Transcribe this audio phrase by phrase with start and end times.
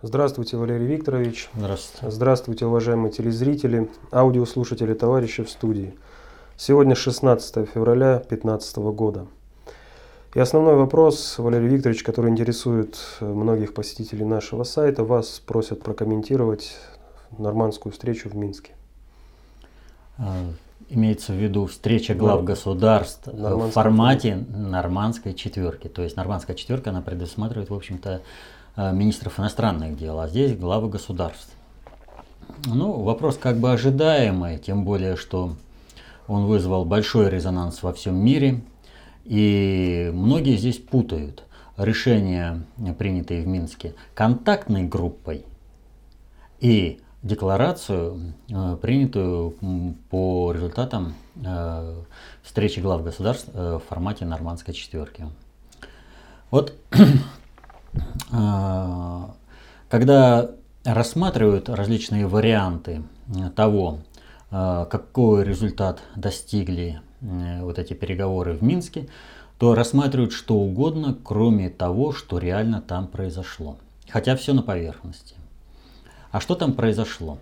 [0.00, 1.50] Здравствуйте, Валерий Викторович.
[1.56, 2.14] Здравствуйте.
[2.14, 5.92] Здравствуйте, уважаемые телезрители, аудиослушатели, товарищи в студии.
[6.56, 9.26] Сегодня 16 февраля 2015 года.
[10.36, 16.76] И основной вопрос, Валерий Викторович, который интересует многих посетителей нашего сайта, вас просят прокомментировать
[17.36, 18.76] нормандскую встречу в Минске.
[20.16, 20.32] А,
[20.88, 25.88] имеется в виду встреча глав государств в формате нормандской четверки.
[25.88, 28.22] То есть нормандская четверка, она предусматривает, в общем-то,
[28.78, 31.52] министров иностранных дел, а здесь главы государств.
[32.64, 35.54] Ну, вопрос как бы ожидаемый, тем более, что
[36.28, 38.60] он вызвал большой резонанс во всем мире.
[39.24, 41.44] И многие здесь путают
[41.76, 42.62] решения,
[42.98, 45.44] принятые в Минске, контактной группой
[46.60, 49.54] и декларацию, э, принятую
[50.10, 52.02] по результатам э,
[52.42, 55.26] встречи глав государств э, в формате нормандской четверки.
[56.50, 56.74] Вот
[59.88, 60.50] когда
[60.84, 63.02] рассматривают различные варианты
[63.56, 63.98] того,
[64.50, 69.08] какой результат достигли вот эти переговоры в Минске,
[69.58, 73.76] то рассматривают что угодно, кроме того, что реально там произошло.
[74.08, 75.34] Хотя все на поверхности.
[76.30, 77.38] А что там произошло?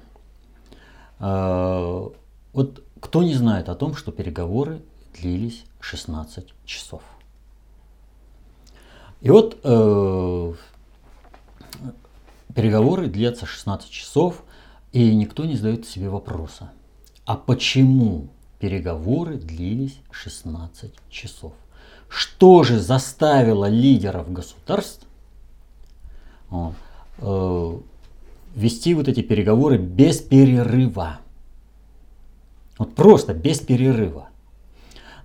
[1.19, 2.11] А,
[2.53, 4.81] вот кто не знает о том, что переговоры
[5.20, 7.03] длились 16 часов.
[9.27, 10.53] И вот э,
[12.55, 14.45] переговоры длятся 16 часов,
[14.93, 16.71] и никто не задает себе вопроса,
[17.25, 18.29] а почему
[18.61, 21.55] переговоры длились 16 часов?
[22.09, 25.05] Что же заставило лидеров государств
[26.53, 27.79] э,
[28.55, 31.19] вести вот эти переговоры без перерыва.
[32.79, 34.29] Вот просто без перерыва.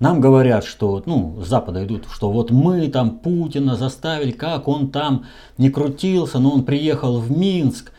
[0.02, 4.90] Нам говорят, что, ну, с Запада идут, что вот мы там Путина заставили, как он
[4.90, 5.28] там
[5.60, 7.92] не крутился, но он приехал в Минск,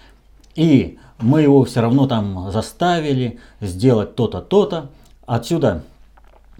[0.56, 4.90] и мы его все равно там заставили сделать то-то, то-то.
[5.26, 5.84] Отсюда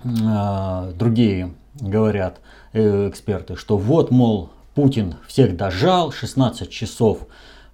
[0.05, 2.39] э, другие говорят,
[2.73, 7.27] э, эксперты, что вот, мол, Путин всех дожал, 16 часов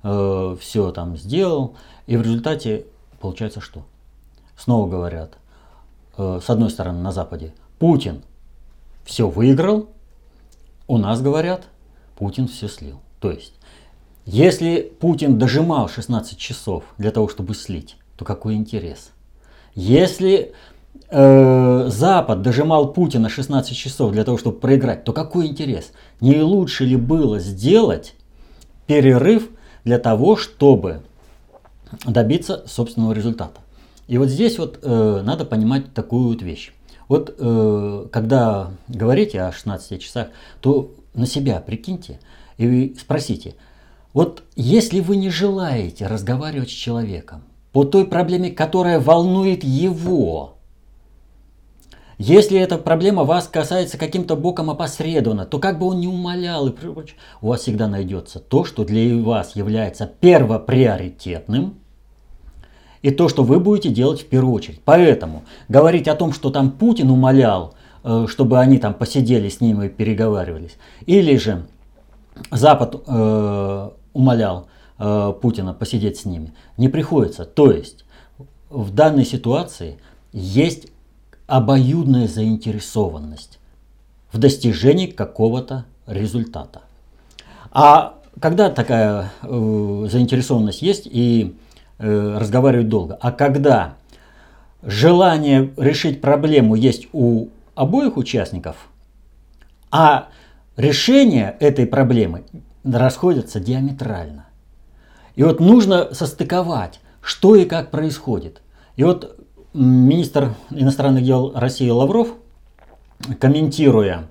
[0.05, 1.75] э, все там сделал,
[2.07, 2.87] и в результате
[3.21, 3.85] получается что?
[4.57, 5.37] Снова говорят,
[6.19, 8.23] э, с одной стороны на Западе, Путин
[9.05, 9.89] все выиграл,
[10.87, 11.69] у нас говорят,
[12.17, 13.01] Путин все слил.
[13.21, 13.55] То есть,
[14.27, 19.13] если Путин дожимал 16 часов для того, чтобы слить, то какой интерес?
[19.75, 20.53] Если
[21.09, 25.93] э, Запад дожимал Путина 16 часов для того, чтобы проиграть, то какой интерес?
[26.21, 28.15] Не лучше ли было сделать
[28.87, 29.49] перерыв
[29.85, 31.03] для того, чтобы
[32.05, 33.61] добиться собственного результата.
[34.09, 36.73] И вот здесь вот э, надо понимать такую вот вещь.
[37.09, 40.29] Вот э, когда говорите о 16 часах,
[40.61, 42.19] то на себя прикиньте
[42.57, 43.55] и спросите,
[44.15, 47.43] вот если вы не желаете разговаривать с человеком
[47.73, 50.55] по той проблеме, которая волнует его,
[52.17, 56.73] если эта проблема вас касается каким-то боком опосредованно, то как бы он ни умолял и
[56.73, 61.79] прочее, у вас всегда найдется то, что для вас является первоприоритетным,
[63.03, 64.81] и то, что вы будете делать в первую очередь.
[64.85, 69.83] Поэтому говорить о том, что там Путин умолял, э, чтобы они там посидели с ним
[69.83, 70.77] и переговаривались,
[71.07, 71.67] или же
[72.51, 77.45] Запад э, умолял э, Путина посидеть с ними, не приходится.
[77.45, 78.05] То есть
[78.71, 79.99] в данной ситуации
[80.33, 80.89] есть
[81.47, 83.59] обоюдная заинтересованность
[84.33, 86.83] в достижении какого-то результата.
[87.71, 91.57] А когда такая э, заинтересованность есть и
[91.99, 93.95] э, разговаривать долго, а когда
[94.83, 98.89] желание решить проблему есть у обоих участников,
[99.91, 100.29] а
[100.77, 102.45] решение этой проблемы
[102.85, 104.47] расходятся диаметрально.
[105.37, 108.63] И вот нужно состыковать, что и как происходит.
[108.97, 109.39] И вот
[109.73, 112.29] министр иностранных дел России Лавров,
[113.39, 114.29] комментируя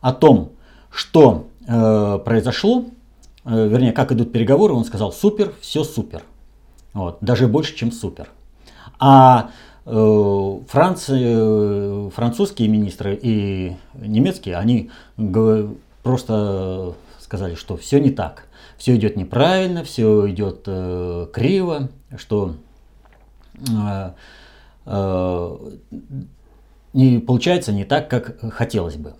[0.00, 0.52] о том,
[0.90, 2.86] что э, произошло,
[3.44, 6.22] э, вернее, как идут переговоры, он сказал супер, все супер.
[6.92, 8.28] Вот, даже больше, чем супер.
[8.98, 9.50] А
[9.86, 14.90] э, Франции, э, французские министры и немецкие, они
[16.02, 18.46] просто сказали, что все не так.
[18.76, 22.54] Все идет неправильно, все идет э, криво, что
[23.68, 24.10] э,
[24.92, 25.56] Э,
[26.92, 29.14] не получается не так, как хотелось бы.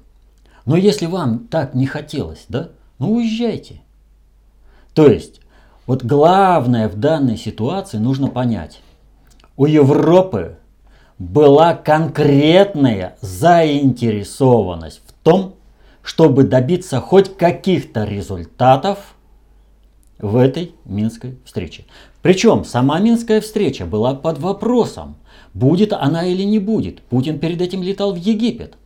[0.66, 3.80] Но если вам так не хотелось, да, ну уезжайте.
[4.94, 5.39] То есть,
[5.90, 8.80] вот главное в данной ситуации нужно понять.
[9.56, 10.58] У Европы
[11.18, 15.56] была конкретная заинтересованность в том,
[16.04, 19.16] чтобы добиться хоть каких-то результатов
[20.20, 21.86] в этой Минской встрече.
[22.22, 25.16] Причем сама Минская встреча была под вопросом,
[25.54, 27.02] будет она или не будет.
[27.02, 28.76] Путин перед этим летал в Египет.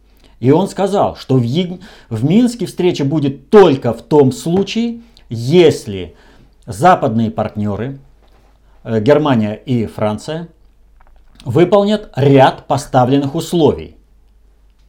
[0.41, 1.81] И он сказал, что в, Е...
[2.09, 6.15] в Минске встреча будет только в том случае, если
[6.67, 7.99] западные партнеры,
[8.83, 10.49] э, Германия и Франция,
[11.45, 13.97] выполнят ряд поставленных условий,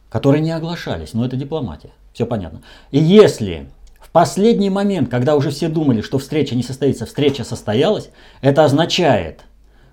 [0.08, 1.12] которые не оглашались.
[1.14, 2.62] Но это дипломатия, все понятно.
[2.90, 3.68] И если
[4.00, 9.44] в последний момент, когда уже все думали, что встреча не состоится, встреча состоялась, это означает,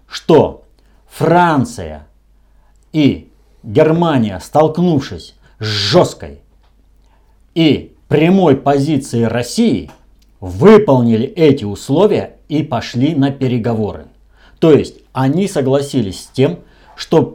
[0.07, 0.63] что
[1.07, 2.07] Франция
[2.91, 3.31] и
[3.63, 6.41] Германия, столкнувшись с жесткой
[7.56, 9.91] и прямой позицией России,
[10.44, 14.07] выполнили эти условия и пошли на переговоры.
[14.60, 16.60] То есть они согласились с тем,
[16.98, 17.34] что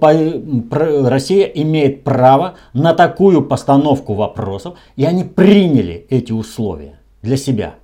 [0.70, 7.76] Россия имеет право на такую постановку вопросов, и они приняли эти условия для себя.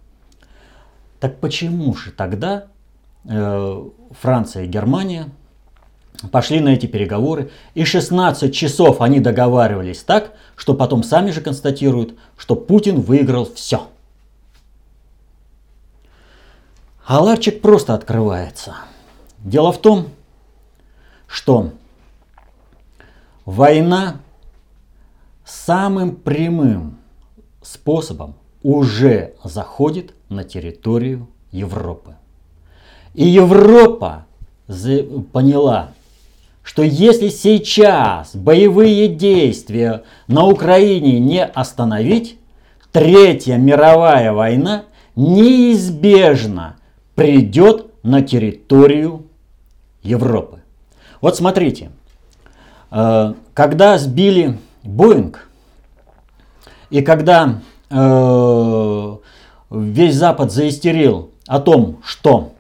[1.21, 2.67] Так почему же тогда
[3.27, 3.85] э,
[4.21, 5.31] Франция и Германия
[6.31, 12.15] пошли на эти переговоры, и 16 часов они договаривались так, что потом сами же констатируют,
[12.37, 13.89] что Путин выиграл все.
[17.07, 18.77] А ларчик просто открывается.
[19.39, 20.09] Дело в том,
[21.27, 21.73] что
[23.45, 24.17] война
[25.45, 26.99] самым прямым
[27.63, 32.17] способом уже заходит на территорию Европы.
[33.13, 34.25] И Европа
[35.33, 35.91] поняла,
[36.63, 42.39] что если сейчас боевые действия на Украине не остановить,
[42.93, 44.85] Третья мировая война
[45.17, 46.77] неизбежно
[47.15, 49.25] придет на территорию
[50.03, 50.63] Европы.
[51.21, 51.91] Вот смотрите,
[52.91, 55.49] э, когда сбили Боинг,
[56.91, 59.17] и когда э,
[59.71, 62.55] весь Запад заистерил о том, что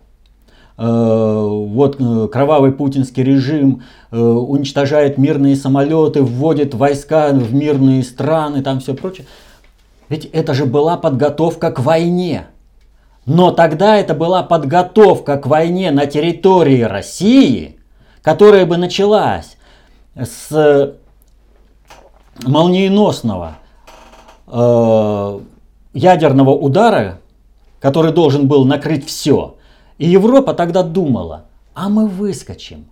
[0.76, 1.96] Э, вот
[2.32, 9.26] кровавый путинский режим уничтожает мирные самолеты, вводит войска в мирные страны, там все прочее.
[10.08, 12.46] Ведь это же была подготовка к войне.
[13.26, 17.78] Но тогда это была подготовка к войне на территории России,
[18.22, 19.56] которая бы началась
[20.14, 20.94] с
[22.42, 23.56] молниеносного
[24.46, 25.40] э,
[25.94, 27.20] ядерного удара,
[27.80, 29.56] который должен был накрыть все–
[29.98, 32.86] и Европа тогда думала, а мы выскочим.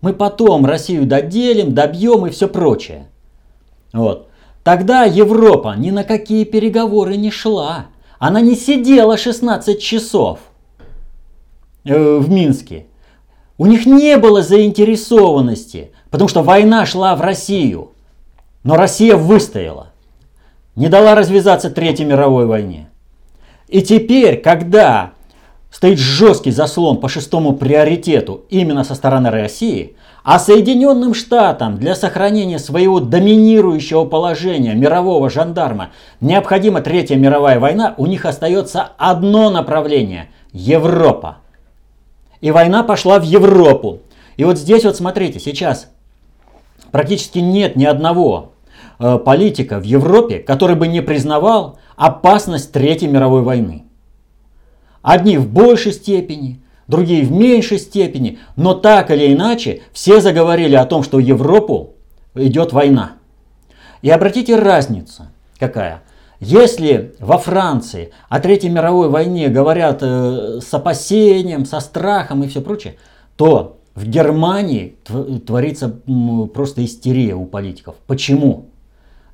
[0.00, 3.08] Мы потом Россию доделим, добьем и все прочее.
[3.92, 4.28] Вот.
[4.64, 7.86] Тогда Европа ни на какие переговоры не шла.
[8.18, 10.40] Она не сидела 16 часов
[11.84, 12.86] э, в Минске.
[13.56, 17.92] У них не было заинтересованности, потому что война шла в Россию.
[18.64, 19.92] Но Россия выстояла.
[20.74, 22.88] Не дала развязаться Третьей мировой войне.
[23.68, 25.12] И теперь, когда
[25.70, 29.96] стоит жесткий заслон по шестому приоритету именно со стороны России,
[30.30, 35.88] а Соединенным Штатам для сохранения своего доминирующего положения мирового жандарма
[36.20, 41.38] необходима Третья мировая война, у них остается одно направление– Европа.
[42.42, 44.00] И война пошла в Европу.
[44.36, 45.88] И вот здесь вот смотрите, сейчас
[46.90, 48.52] практически нет ни одного
[48.98, 53.84] э, политика в Европе, который бы не признавал опасность Третьей мировой войны.
[55.00, 60.86] Одни в большей степени, другие в меньшей степени, но так или иначе все заговорили о
[60.86, 61.94] том, что в Европу
[62.34, 63.12] идет война.
[64.02, 65.24] И обратите разницу
[65.58, 66.02] какая.
[66.40, 72.60] Если во Франции о Третьей мировой войне говорят э, с опасением, со страхом и все
[72.60, 72.94] прочее,
[73.36, 74.96] то в Германии
[75.44, 75.88] творится
[76.54, 77.96] просто истерия у политиков.
[78.06, 78.66] Почему?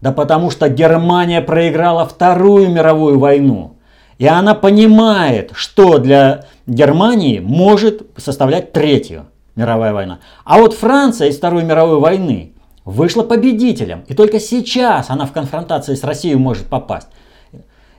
[0.00, 3.73] Да потому что Германия проиграла Вторую мировую войну.
[4.18, 10.18] И она понимает, что для Германии может составлять третью мировая война.
[10.44, 12.52] А вот Франция из Второй мировой войны
[12.84, 14.04] вышла победителем.
[14.08, 17.08] И только сейчас она в конфронтации с Россией может попасть.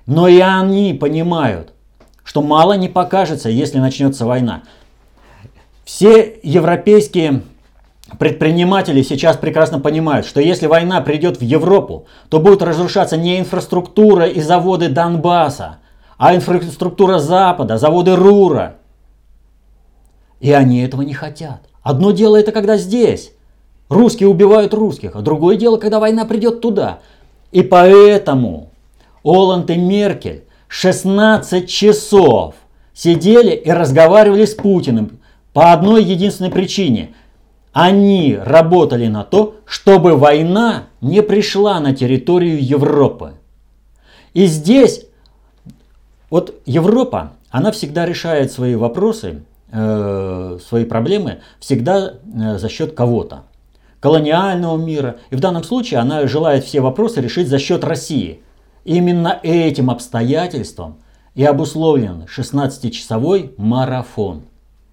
[0.05, 1.73] Но и они понимают,
[2.23, 4.63] что мало не покажется, если начнется война.
[5.83, 7.43] Все европейские
[8.19, 14.27] предприниматели сейчас прекрасно понимают, что если война придет в Европу, то будет разрушаться не инфраструктура
[14.27, 15.77] и заводы Донбасса,
[16.17, 18.77] а инфраструктура Запада, заводы РУРа.
[20.39, 21.61] И они этого не хотят.
[21.81, 23.33] Одно дело это когда здесь.
[23.89, 26.99] Русские убивают русских, а другое дело, когда война придет туда.
[27.51, 28.71] И поэтому
[29.23, 32.55] Оланд и Меркель 16 часов
[32.93, 35.19] сидели и разговаривали с Путиным
[35.53, 37.13] по одной единственной причине.
[37.71, 43.33] Они работали на то, чтобы война не пришла на территорию Европы.
[44.33, 45.05] И здесь
[46.29, 53.43] вот Европа, она всегда решает свои вопросы, э, свои проблемы всегда э, за счет кого-то.
[53.99, 55.17] Колониального мира.
[55.29, 58.41] И в данном случае она желает все вопросы решить за счет России.
[58.83, 60.97] Именно этим обстоятельством
[61.33, 64.43] и обусловлен 16-часовой марафон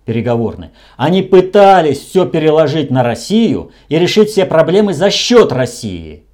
[0.05, 0.71] переговорный.
[0.97, 6.25] Они пытались все переложить на Россию и решить все проблемы за счет России.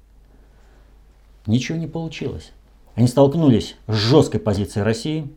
[1.45, 2.51] Ничего не получилось.
[2.95, 5.29] Они столкнулись с жесткой позицией России.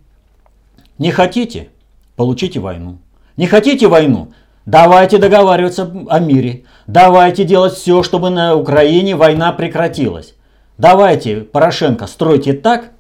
[0.99, 1.69] Не хотите?
[2.17, 2.99] Получите войну.
[3.37, 4.33] Не хотите войну?
[4.67, 6.65] Давайте договариваться о мире.
[6.87, 10.35] Давайте делать все, чтобы на Украине война прекратилась.
[10.79, 12.93] Давайте, Порошенко, стройте так,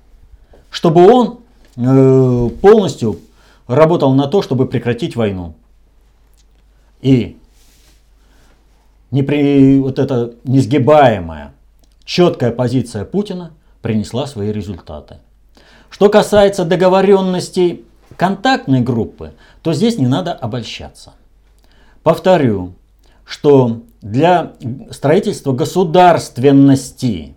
[0.70, 1.40] чтобы он
[1.76, 3.18] э, полностью
[3.66, 5.54] работал на то, чтобы прекратить войну.
[7.00, 7.38] И
[9.10, 11.52] непри, вот эта несгибаемая,
[12.04, 15.18] четкая позиция Путина принесла свои результаты.
[15.90, 17.84] Что касается договоренностей
[18.16, 21.12] контактной группы, то здесь не надо обольщаться.
[22.02, 22.74] Повторю,
[23.24, 24.52] что для
[24.90, 27.34] строительства государственности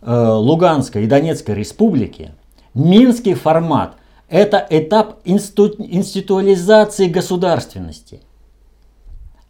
[0.00, 2.32] э, Луганской и Донецкой республики
[2.74, 3.96] Минский формат–
[4.28, 8.20] это этап инсту, институализации государственности,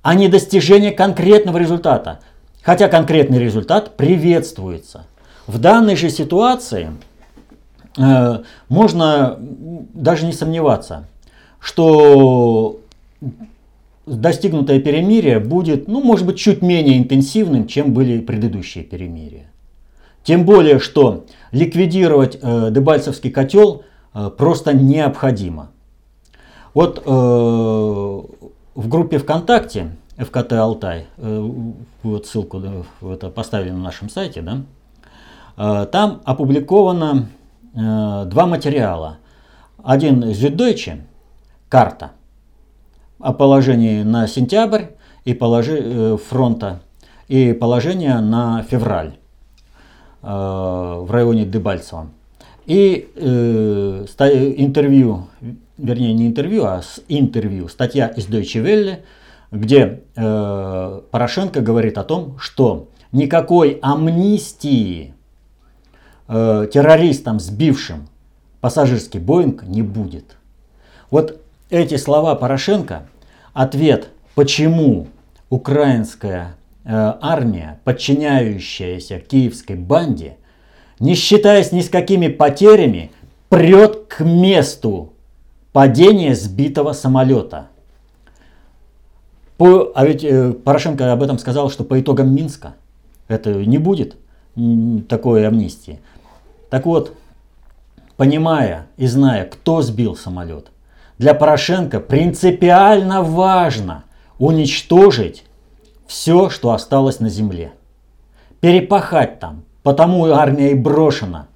[0.02, 2.20] а не достижение конкретного результата.
[2.62, 5.06] Хотя конкретный результат приветствуется.
[5.50, 6.92] В данной же ситуации
[7.99, 11.09] э, можно даже не сомневаться,
[11.59, 12.78] что
[14.07, 19.50] достигнутое перемирие будет, ну, может быть, чуть менее интенсивным, чем были предыдущие перемирия.
[20.23, 23.83] Тем более, что ликвидировать э, Дебальцевский котел
[24.14, 25.71] э, просто необходимо.
[26.75, 31.50] Вот э, в группе ВКонтакте ФКТ Алтай, э,
[32.04, 34.62] вот ссылку да, это поставили на нашем сайте, да,
[35.93, 37.29] там опубликовано
[37.75, 39.19] э, два материала.
[39.83, 41.00] Один из Süddeutsche,
[41.69, 42.12] карта
[43.19, 44.85] о положении на сентябрь
[45.25, 46.81] и положи, э, фронта
[47.29, 49.21] и положение на февраль.
[50.23, 52.09] Э, в районе Дебальцева.
[52.67, 54.05] И э,
[54.59, 55.29] интервью,
[55.79, 58.99] вернее не интервью, а с интервью, статья из Deutsche Welle,
[59.50, 65.14] где э, Порошенко говорит о том, что никакой амнистии
[66.31, 68.09] э, террористам, сбившим
[68.63, 70.37] пассажирский Боинг, не будет.
[71.11, 73.03] Вот эти слова Порошенко–
[73.53, 75.09] ответ, почему
[75.51, 80.39] украинская Э, армия, подчиняющаяся киевской банде,
[80.99, 83.11] не считаясь ни с какими потерями,
[83.51, 85.13] прет к месту
[85.73, 87.69] падения сбитого самолета.
[89.59, 92.75] По, а ведь э, Порошенко об этом сказал, что по итогам Минска
[93.29, 94.17] это не будет
[95.07, 96.01] такой амнистии.
[96.71, 97.17] Так вот,
[98.17, 100.71] понимая и зная, кто сбил самолет,
[101.19, 104.05] для Порошенко принципиально важно
[104.39, 105.45] уничтожить
[106.07, 107.73] все, что осталось на земле.
[108.61, 111.49] Перепахать там, потому и армия и брошена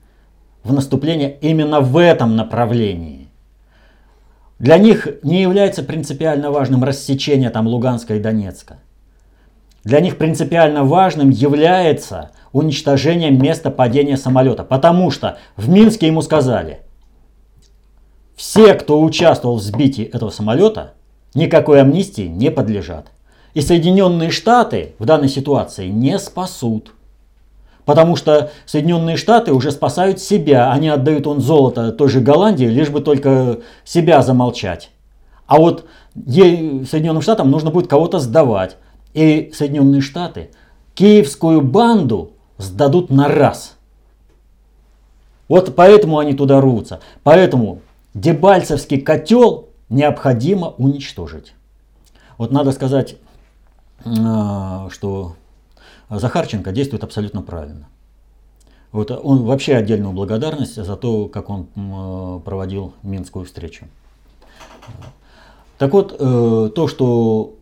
[0.64, 3.28] в наступление именно в этом направлении.
[4.58, 8.78] Для них не является принципиально важным рассечение там Луганска и Донецка.
[9.82, 14.64] Для них принципиально важным является уничтожение места падения самолета.
[14.64, 16.80] Потому что в Минске ему сказали,
[18.36, 20.94] все, кто участвовал в сбитии этого самолета,
[21.34, 23.08] никакой амнистии не подлежат.
[23.54, 26.94] И Соединенные Штаты в данной ситуации не спасут.
[27.84, 30.72] Потому что Соединенные Штаты уже спасают себя.
[30.72, 34.90] Они отдают он золото той же Голландии, лишь бы только себя замолчать.
[35.46, 38.76] А вот Соединенным Штатам нужно будет кого-то сдавать.
[39.12, 40.50] И Соединенные Штаты
[40.94, 43.76] киевскую банду сдадут на раз.
[45.48, 47.00] Вот поэтому они туда рвутся.
[47.22, 47.80] Поэтому
[48.14, 51.54] Дебальцевский котел необходимо уничтожить.
[52.38, 53.16] Вот надо сказать
[54.04, 55.36] а, что
[56.10, 57.88] Захарченко действует абсолютно правильно.
[58.92, 61.66] Вот он вообще отдельную благодарность за то, как он
[62.42, 63.86] проводил Минскую встречу.
[65.78, 67.54] Так вот, э, то, что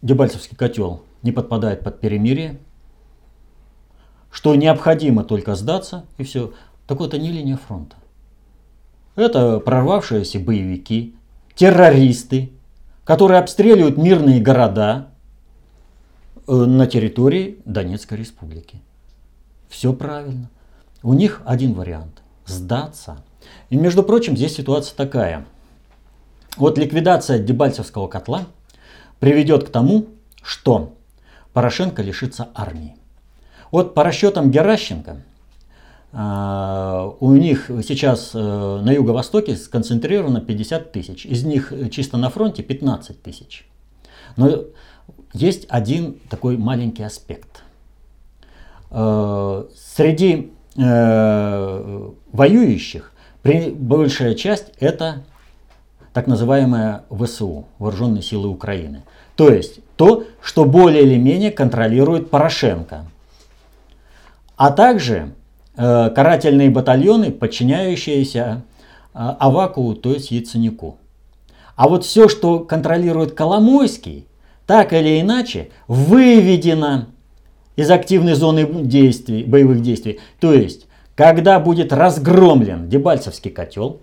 [0.00, 2.58] Дебальцевский котел не подпадает под перемирие,
[4.32, 6.52] что необходимо только сдаться и все,
[6.88, 7.96] так вот не линия фронта.
[9.14, 11.14] Это прорвавшиеся боевики,
[11.54, 12.50] террористы,
[13.04, 15.12] которые обстреливают мирные города,
[16.48, 18.80] Э, на территории Донецкой республики.
[19.68, 20.50] Все правильно.
[21.02, 23.22] У них один вариант– сдаться.
[23.70, 25.46] И, между прочим, здесь ситуация такая.
[26.56, 28.46] Вот ликвидация Дебальцевского котла
[29.20, 30.08] приведет к тому,
[30.42, 30.94] что
[31.52, 32.96] Порошенко лишится армии.
[33.72, 35.16] Вот по расчетам Геращенко,
[36.12, 41.26] у них сейчас на юго-востоке сконцентрировано 50 тысяч.
[41.26, 43.66] Из них чисто на фронте 15 тысяч.
[44.36, 44.64] Но
[45.32, 47.64] есть один такой маленький аспект.
[48.90, 50.52] Среди
[52.32, 53.12] воюющих
[53.42, 55.24] большая часть это
[56.12, 59.02] так называемая ВСУ, Вооруженные силы Украины.
[59.34, 63.06] То есть то, что более или менее контролирует Порошенко.
[64.56, 65.34] А также
[65.76, 68.62] э, карательные батальоны, подчиняющиеся
[69.14, 70.98] э, Аваку, то есть Яценюку.
[71.76, 74.26] А вот все, что контролирует Коломойский,
[74.66, 77.06] так или иначе выведено
[77.76, 80.20] из активной зоны действий, боевых действий.
[80.40, 84.00] То есть, когда будет разгромлен Дебальцевский котел,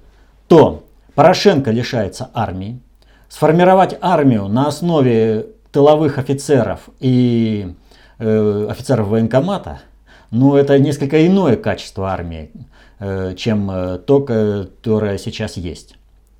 [0.47, 0.83] то
[1.15, 2.79] Порошенко лишается армии.
[3.27, 7.73] Сформировать армию на основе тыловых офицеров и
[8.17, 9.81] э, офицеров военкомата,
[10.31, 12.51] ну это несколько иное качество армии,
[12.99, 15.95] э, чем э, то, которое сейчас есть.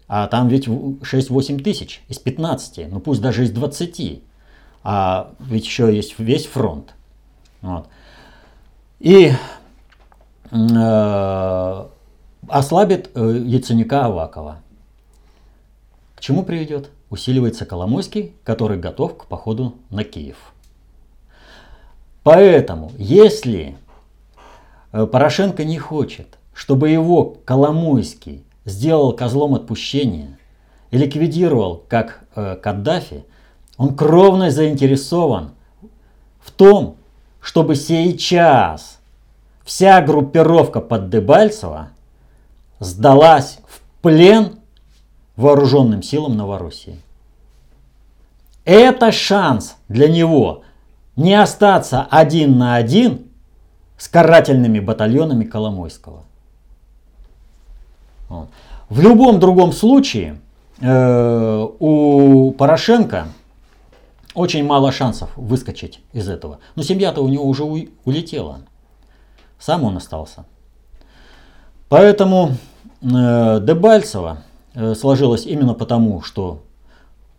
[0.07, 4.23] А там ведь 6-8 тысяч из 15, ну пусть даже из 20.
[4.83, 6.93] А ведь еще есть весь фронт.
[7.61, 7.87] Вот.
[8.99, 9.31] И
[10.51, 11.85] э,
[12.47, 14.61] ослабит э, Яценюка Авакова.
[16.15, 16.89] К чему приведет?
[17.09, 20.53] Усиливается Коломойский, который готов к походу на Киев.
[22.29, 23.75] Поэтому, если
[24.91, 30.37] э, Порошенко не хочет, чтобы его Коломойский сделал козлом отпущения
[30.91, 33.25] и ликвидировал как э, Каддафи,
[33.77, 35.53] он кровно заинтересован
[36.39, 36.97] в том,
[37.41, 38.99] чтобы сейчас
[39.63, 41.89] вся группировка под Дебальцево
[42.77, 44.59] сдалась в плен
[45.35, 46.99] вооруженным силам Новороссии.
[48.65, 50.61] Это шанс для него
[51.19, 53.27] не остаться один на один
[53.97, 56.23] с карательными батальонами Коломойского.
[58.89, 60.39] В любом другом случае
[60.81, 63.27] э, у Порошенко
[64.33, 66.59] очень мало шансов выскочить из этого.
[66.75, 68.61] Но семья-то у него уже у, улетела.
[69.59, 70.45] Сам он остался.
[71.89, 72.55] Поэтому
[73.01, 73.05] э,
[73.61, 74.43] Дебальцева
[74.75, 76.63] Э, сложилось именно потому, что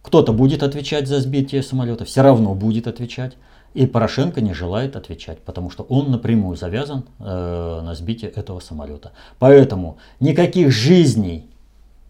[0.02, 3.36] кто-то будет отвечать за сбитие самолета, все равно будет отвечать.
[3.74, 9.12] И Порошенко не желает отвечать, потому что он напрямую завязан э, на сбитие этого самолета.
[9.38, 11.48] Поэтому никаких жизней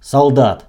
[0.00, 0.64] солдат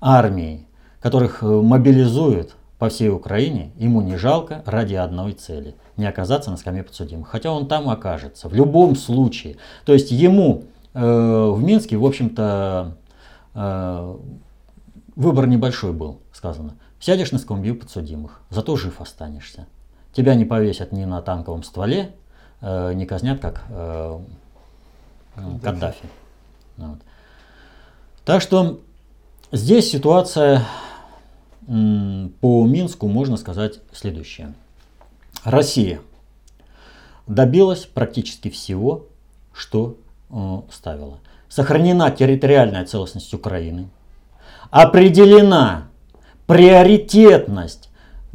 [0.00, 0.66] армии,
[1.00, 6.58] которых э, мобилизуют по всей Украине, ему не жалко ради одной цели– не оказаться на
[6.58, 7.28] скамье подсудимых.
[7.28, 9.56] Хотя он там окажется, в любом случае.
[9.86, 12.96] То есть ему э, в Минске, в общем-то,
[13.56, 14.14] Э,
[15.16, 16.74] выбор небольшой был, сказано.
[17.00, 19.66] Сядешь на скамью подсудимых, зато жив останешься.
[20.16, 22.14] Тебя не повесят ни на танковом стволе,
[22.62, 24.18] э, не казнят, как э,
[25.62, 26.08] Каддафи.
[26.78, 27.00] Вот.
[28.24, 28.80] Так что
[29.52, 30.62] здесь ситуация
[31.66, 34.54] по Минску можно сказать следующее.
[35.44, 36.00] Россия
[37.26, 39.08] добилась практически всего,
[39.52, 39.98] что
[40.72, 41.18] ставила
[41.50, 43.90] сохранена территориальная целостность Украины,
[44.70, 45.88] определена
[46.46, 47.85] приоритетность э,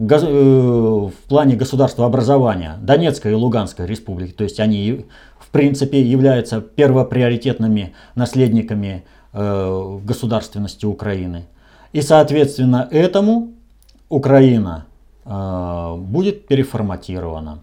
[0.01, 5.05] в плане государства образования Донецкой и Луганской республики, то есть они
[5.39, 11.45] в принципе являются первоприоритетными наследниками э, государственности Украины.
[11.93, 13.51] И соответственно этому
[14.09, 14.85] Украина
[15.25, 17.59] э, будет переформатирована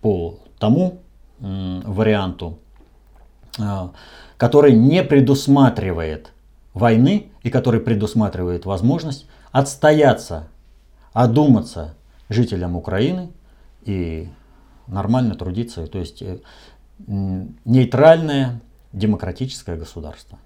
[0.00, 1.00] по тому
[1.40, 2.58] варианту
[4.36, 6.32] который не предусматривает
[6.72, 10.48] войны и который предусматривает возможность отстояться,
[11.12, 11.94] одуматься
[12.28, 13.30] жителям Украины
[13.82, 14.28] и
[14.88, 16.40] нормально трудиться, то есть э,
[16.98, 18.60] нейтральное
[18.92, 20.40] демократическое государство.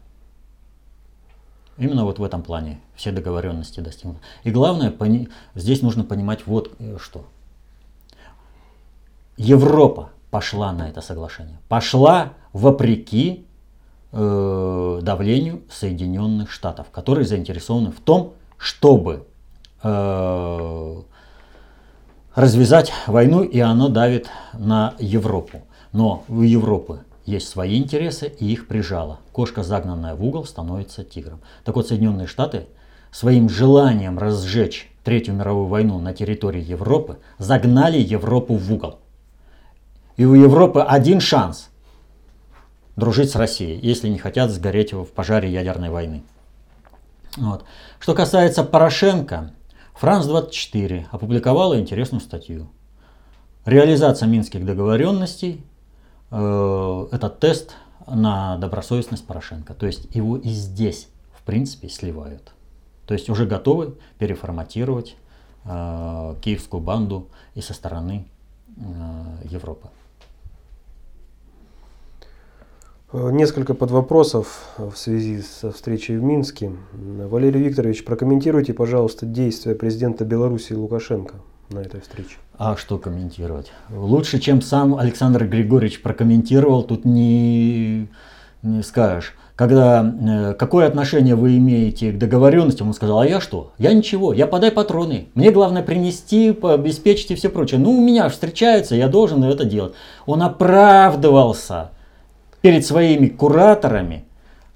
[1.78, 4.20] Именно вот в этом плане все договоренности достигнуты.
[4.44, 4.94] И главное,
[5.54, 7.24] здесь нужно понимать вот э, что.
[9.38, 11.58] Европа пошла на это соглашение.
[11.70, 13.46] Пошла вопреки
[14.12, 19.26] э, давлению Соединенных Штатов, которые заинтересованы в том, чтобы
[19.82, 21.02] э,
[22.34, 25.62] развязать войну, и оно давит на Европу.
[25.92, 29.20] Но у Европы есть свои интересы, и их прижало.
[29.32, 31.40] Кошка, загнанная в угол, становится тигром.
[31.64, 32.66] Так вот, Соединенные Штаты
[33.10, 38.98] своим желанием разжечь Третью мировую войну на территории Европы загнали Европу в угол.
[40.18, 41.70] И у Европы один шанс
[42.94, 46.24] дружить с Россией, если не хотят сгореть в пожаре ядерной войны.
[47.38, 47.64] Вот.
[48.00, 49.52] Что касается Порошенко,
[49.94, 52.68] Франс-24 опубликовала интересную статью.
[53.64, 55.64] Реализация минских договоренностей
[56.30, 57.74] э, этот тест
[58.06, 59.74] на добросовестность Порошенко.
[59.74, 62.52] То есть его и здесь, в принципе, сливают.
[63.06, 65.16] То есть уже готовы переформатировать
[65.64, 68.26] э, киевскую банду и со стороны
[68.76, 68.80] э,
[69.44, 69.88] Европы.
[69.88, 69.98] Э,
[73.12, 76.72] несколько подвопросов в связи со встречей в Минске.
[76.92, 81.36] Валерий Викторович, прокомментируйте, пожалуйста, действия президента Беларуси Лукашенко
[81.70, 82.36] на этой встрече.
[82.56, 83.72] А что комментировать?
[83.90, 88.08] Лучше, чем сам Александр Григорьевич прокомментировал, тут не,
[88.62, 89.34] не скажешь.
[89.54, 93.72] Когда э, какое отношение вы имеете к договоренности, он сказал, а я что?
[93.76, 95.28] Я ничего, я подай патроны.
[95.34, 97.80] Мне главное принести, обеспечить и все прочее.
[97.80, 99.94] Ну, у меня встречаются, я должен это делать.
[100.26, 101.90] Он оправдывался
[102.60, 104.24] перед своими кураторами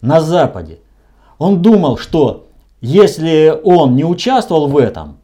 [0.01, 0.79] на Западе.
[1.39, 2.47] Он думал, что
[2.81, 5.19] если он не участвовал в этом,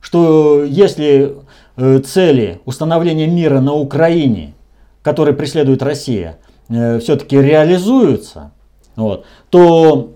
[0.00, 1.36] что если
[1.76, 4.54] э, цели установления мира на Украине,
[5.02, 8.52] которые преследует Россия, э, все-таки реализуются,
[8.96, 10.12] вот, то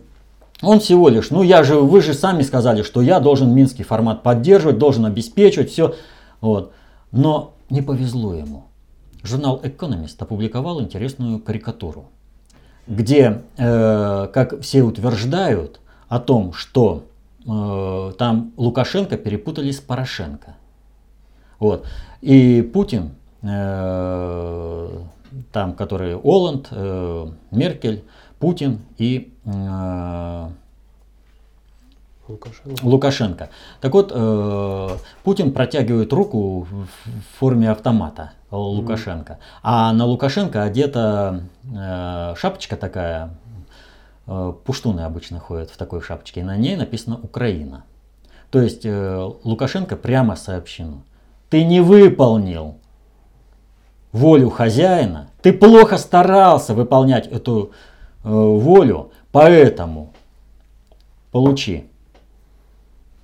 [0.63, 4.23] он всего лишь, ну я же, вы же сами сказали, что я должен минский формат
[4.23, 5.95] поддерживать, должен обеспечивать все.
[6.41, 6.73] Вот.
[7.11, 8.65] Но не повезло ему.
[9.23, 12.07] Журнал Economist опубликовал интересную карикатуру,
[12.87, 17.05] где, э, как все утверждают, о том, что
[17.47, 20.57] э, там Лукашенко перепутали с Порошенко.
[21.59, 21.87] Вот.
[22.21, 24.91] И Путин, э,
[25.53, 28.05] там, который Оланд, э, Меркель,
[28.39, 30.49] Путин и э,
[32.33, 32.87] Лукашенко.
[32.87, 33.49] Лукашенко.
[33.81, 34.89] Так вот, э,
[35.23, 36.87] Путин протягивает руку в
[37.39, 39.39] форме автомата Лукашенко.
[39.63, 43.31] А на Лукашенко одета э, шапочка такая,
[44.27, 47.85] э, пуштуны обычно ходят в такой шапочке, и на ней написано Украина.
[48.51, 51.03] То есть э, Лукашенко прямо сообщено.
[51.51, 52.77] Ты не выполнил
[54.11, 57.73] волю хозяина, ты плохо старался выполнять эту
[58.25, 60.13] э, волю, поэтому
[61.31, 61.92] получи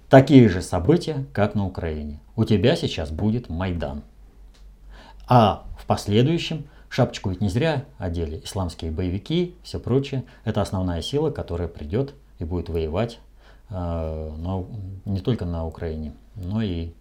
[0.09, 2.21] такие же события, как на Украине.
[2.37, 4.03] У тебя сейчас будет Майдан.
[5.27, 10.25] А в последующем шапочку ведь не зря одели исламские боевики, все прочее.
[10.45, 13.19] Это основная сила, которая придет и будет воевать
[13.69, 14.67] э, но
[15.05, 16.93] не только на Украине, но и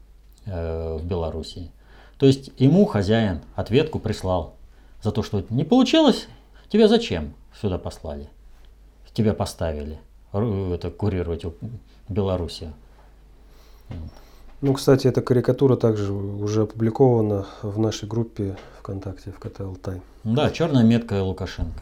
[0.45, 1.71] э, в Белоруссии.
[2.17, 4.55] То есть ему хозяин ответку прислал
[5.03, 6.27] за то, что не получилось,
[6.69, 8.29] тебя зачем сюда послали?
[9.13, 9.99] Тебя поставили
[10.31, 11.43] это, курировать
[12.07, 12.73] Белоруссию.
[14.61, 20.01] Ну, кстати, эта карикатура также уже опубликована в нашей группе ВКонтакте в КТ Алтай.
[20.23, 21.79] Да, черная метка Лукашенко.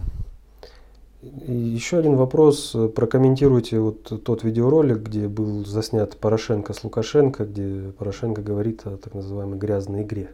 [1.47, 2.75] И еще один вопрос.
[2.95, 9.13] Прокомментируйте вот тот видеоролик, где был заснят Порошенко с Лукашенко, где Порошенко говорит о так
[9.13, 10.31] называемой грязной игре.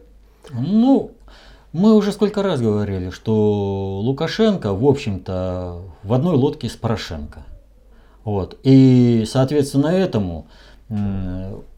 [0.50, 1.12] Ну,
[1.72, 7.44] мы уже сколько раз говорили, что Лукашенко, в общем-то, в одной лодке с Порошенко.
[8.24, 8.58] Вот.
[8.62, 10.46] И, соответственно, этому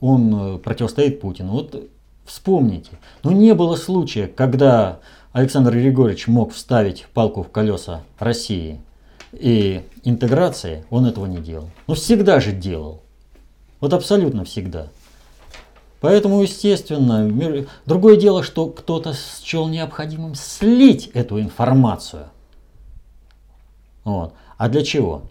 [0.01, 1.53] он противостоит Путину.
[1.53, 1.89] Вот
[2.25, 5.01] вспомните, ну не было случая, когда
[5.33, 8.81] Александр Григорьевич мог вставить палку в колеса России
[9.33, 11.69] и интеграции, он этого не делал.
[11.87, 13.03] Но всегда же делал.
[13.81, 14.89] Вот абсолютно всегда.
[16.01, 17.31] Поэтому, естественно,
[17.87, 22.27] другое дело, что кто-то счел необходимым слить эту информацию.
[24.05, 24.35] Вот.
[24.59, 25.23] А для чего?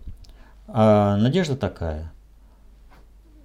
[0.67, 2.11] А надежда такая.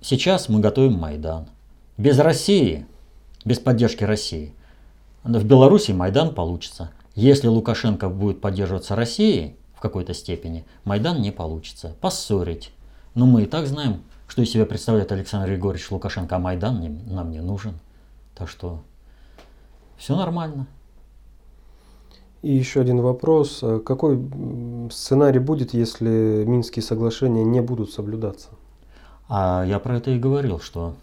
[0.00, 1.48] Сейчас мы готовим Майдан.
[1.96, 2.86] Без России,
[3.44, 4.54] без поддержки России,
[5.24, 6.90] в Беларуси Майдан получится.
[7.14, 11.96] Если Лукашенко будет поддерживаться Россией в какой-то степени, Майдан не получится.
[12.00, 12.70] Поссорить.
[13.14, 16.88] Но мы и так знаем, что из себя представляет Александр Григорьевич Лукашенко, а Майдан не,
[16.88, 17.74] нам не нужен.
[18.36, 18.80] Так что
[19.96, 20.68] все нормально.
[22.42, 23.64] И еще один вопрос.
[23.84, 24.20] Какой
[24.92, 28.50] сценарий будет, если Минские соглашения не будут соблюдаться?
[29.28, 30.94] А я про это и говорил, что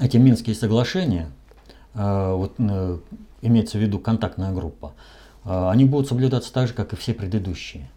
[0.00, 1.30] эти Минские соглашения,
[1.94, 2.98] э, вот э,
[3.42, 4.94] имеется в виду контактная группа,
[5.44, 7.90] э, они будут соблюдаться так же, как и все предыдущие.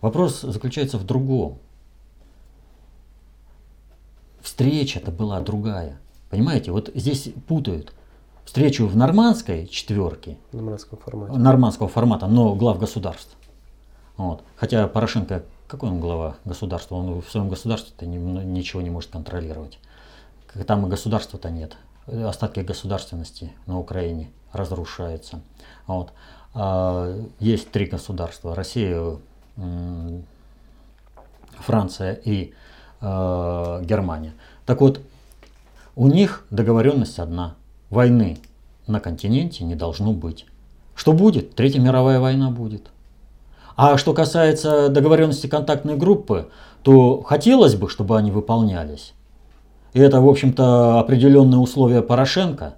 [0.00, 1.58] Вопрос заключается в другом.
[4.42, 5.98] Встреча-то была другая.
[6.28, 7.94] Понимаете, вот здесь путают
[8.44, 13.34] встречу в нормандской четверке, нормандского формата, нормандского формата но глав государств.
[14.18, 14.44] Вот.
[14.56, 15.44] Хотя Порошенко
[15.74, 16.94] какой он глава государства?
[16.94, 19.78] Он в своем государстве-то ничего не может контролировать.
[20.66, 21.76] Там и государства-то нет.
[22.06, 25.40] Остатки государственности на Украине разрушаются.
[25.86, 26.12] Вот.
[26.54, 28.54] А есть три государства.
[28.54, 29.18] Россия,
[31.58, 32.52] Франция и
[33.00, 34.34] э, Германия.
[34.66, 35.00] Так вот,
[35.96, 37.56] у них договоренность одна.
[37.90, 38.38] Войны
[38.86, 40.46] на континенте не должно быть.
[40.94, 41.56] Что будет?
[41.56, 42.90] Третья мировая война будет.
[43.76, 46.48] А что касается договоренности контактной группы,
[46.82, 49.14] то хотелось бы, чтобы они выполнялись.
[49.94, 52.74] И это, в общем-то, определенные условия Порошенко.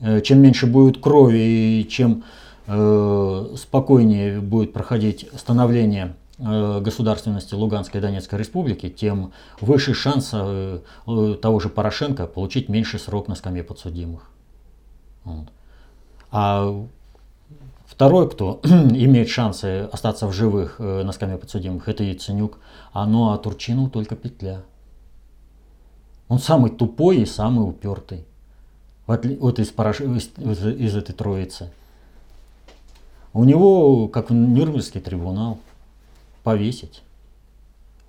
[0.00, 2.24] Э, чем меньше будет крови и чем
[2.66, 10.80] э, спокойнее будет проходить становление э, государственности Луганской и Донецкой республики, тем выше шанс э,
[11.06, 14.30] э, того же Порошенко получить меньше срок на скамье подсудимых.
[15.24, 15.46] Вот.
[16.30, 16.86] А
[17.94, 22.58] Второй, кто имеет шансы остаться в живых э, на скамье подсудимых, это Яценюк.
[22.92, 24.62] А ну а Турчинов только петля.
[26.26, 28.24] Он самый тупой и самый упертый.
[29.06, 30.00] Вот из, параш...
[30.00, 31.70] из, из этой троицы.
[33.32, 35.60] У него, как Нюрнбергский трибунал,
[36.42, 37.04] повесить.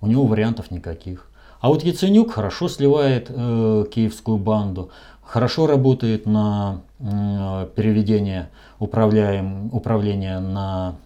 [0.00, 1.30] У него вариантов никаких.
[1.60, 4.90] А вот Яценюк хорошо сливает э, киевскую банду,
[5.22, 10.96] хорошо работает на э, переведение управляем, управления на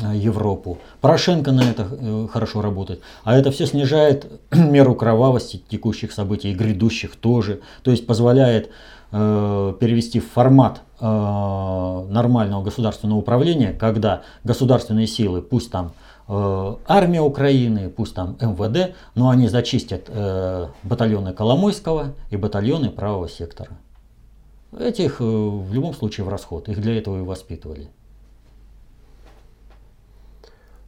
[0.00, 0.78] э, Европу.
[1.00, 3.00] Порошенко на это э, хорошо работает.
[3.24, 7.60] А это все снижает меру кровавости текущих событий и грядущих тоже.
[7.82, 8.70] То есть позволяет
[9.12, 15.92] э, перевести в формат э, нормального государственного управления, когда государственные силы, пусть там
[16.28, 23.28] э, армия Украины, пусть там МВД, но они зачистят э, батальоны Коломойского и батальоны правого
[23.28, 23.70] сектора.
[24.78, 26.68] Этих э, в любом случае в расход.
[26.68, 27.88] Их для этого и воспитывали.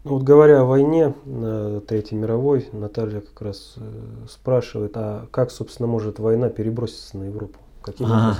[0.06, 3.80] Ну вот говоря о войне на Третьей мировой, Наталья как раз э,
[4.28, 7.58] спрашивает, а как, собственно, может война переброситься на Европу?
[7.82, 8.36] Каким а,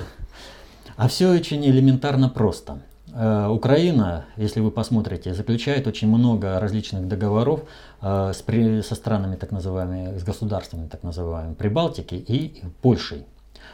[0.97, 2.83] а все очень элементарно просто.
[3.13, 7.63] Э, Украина, если вы посмотрите, заключает очень много различных договоров
[8.01, 13.27] э, с, при, со странами так называемыми, с государствами так называемыми Прибалтики и Польшей,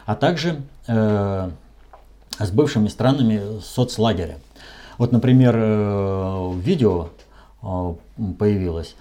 [0.07, 1.51] а также э,
[2.39, 4.39] с бывшими странами соцлагеря.
[4.99, 7.09] Вот, например, э, видео
[7.63, 7.95] э,
[8.39, 8.97] появилось,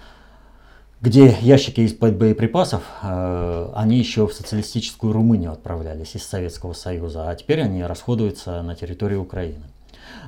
[1.00, 7.60] где ящики из-под боеприпасов, они еще в социалистическую Румынию отправлялись из Советского Союза, а теперь
[7.60, 9.64] они расходуются на территории Украины.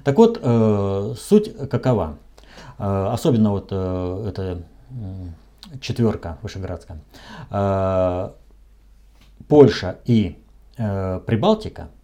[0.03, 0.43] Так вот,
[1.17, 2.17] суть какова?
[2.77, 4.65] Особенно вот эта
[5.81, 6.99] четверка вышеградская.
[9.47, 10.43] Польша и
[10.77, 11.89] Прибалтика–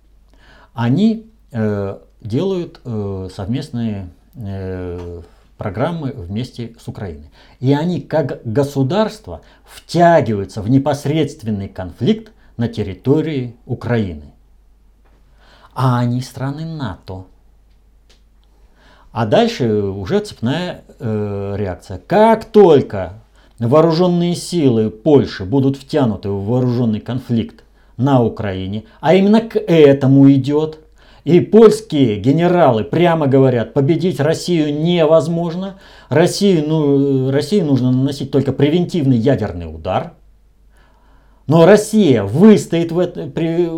[0.75, 5.23] они э, делают э, совместные э,
[5.57, 7.31] программы вместе с Украиной.
[7.59, 14.33] И они как государство втягиваются в непосредственный конфликт на территории Украины.
[15.75, 17.27] А они страны НАТО.
[19.13, 21.99] А дальше уже цепная э, реакция.
[21.99, 23.15] Как только
[23.59, 27.65] вооруженные силы Польши будут втянуты в вооруженный конфликт
[28.01, 30.79] на Украине, а именно к этому идет.
[31.25, 35.77] И польские генералы прямо говорят, победить Россию невозможно.
[36.09, 40.15] Россию, ну, России нужно наносить только превентивный ядерный удар.
[41.47, 43.69] Но Россия выстоит в это, при,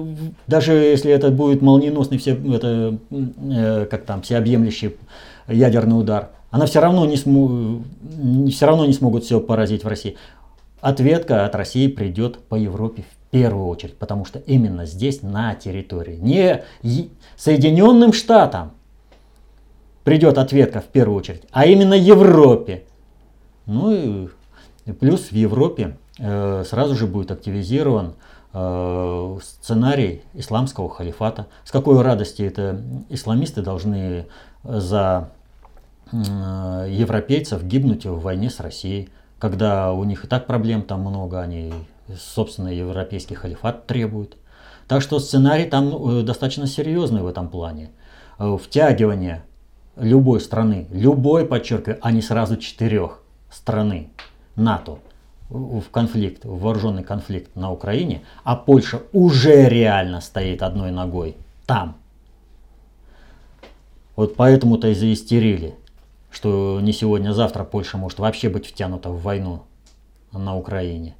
[0.46, 4.96] даже если это будет молниеносный, все, это, э, как там, всеобъемлющий
[5.48, 7.82] ядерный удар, она все равно не, смо,
[8.50, 10.16] все равно не смогут все поразить в России.
[10.80, 16.62] Ответка от России придет по Европе первую очередь, потому что именно здесь, на территории, не
[17.36, 18.72] Соединенным Штатам
[20.04, 22.84] придет ответка в первую очередь, а именно Европе.
[23.64, 24.28] Ну
[24.84, 28.14] и плюс в Европе э, сразу же будет активизирован
[28.52, 31.46] э, сценарий исламского халифата.
[31.64, 34.26] С какой радости это исламисты должны
[34.62, 35.30] за
[36.12, 36.16] э,
[36.90, 41.72] европейцев гибнуть в войне с Россией, когда у них и так проблем там много, они
[42.16, 44.36] собственно, европейский халифат требует.
[44.88, 47.90] Так что сценарий там э, достаточно серьезный в этом плане.
[48.38, 49.44] Э, втягивание
[49.96, 54.10] любой страны, любой, подчеркиваю, а не сразу четырех страны
[54.56, 54.98] НАТО
[55.48, 61.36] в конфликт, в вооруженный конфликт на Украине, а Польша уже реально стоит одной ногой
[61.66, 61.96] там.
[64.16, 65.74] Вот поэтому-то и заистерили,
[66.30, 69.64] что не сегодня, а завтра Польша может вообще быть втянута в войну
[70.32, 71.16] на Украине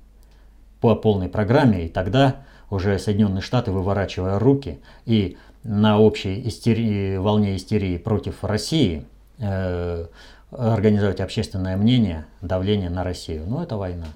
[0.83, 7.55] по полной программе, и тогда уже Соединенные Штаты, выворачивая руки и на общей истерии, волне
[7.57, 9.07] истерии против России,
[9.39, 10.07] э,
[10.51, 13.45] организовать общественное мнение, давление на Россию.
[13.47, 14.09] Ну, это война,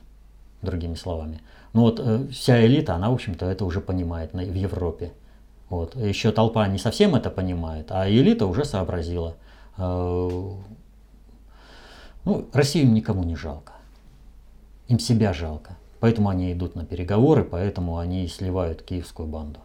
[0.61, 1.40] другими словами.
[1.72, 5.12] Ну вот э, вся элита, она, в общем-то, это уже понимает на, в Европе.
[5.68, 5.94] Вот.
[5.94, 9.37] Еще толпа не совсем это понимает, а элита уже сообразила.
[9.76, 10.50] Э,
[12.24, 13.72] ну, Россию никому не жалко.
[14.88, 15.76] Им себя жалко.
[16.00, 19.61] Поэтому они идут на переговоры, поэтому они сливают киевскую банду.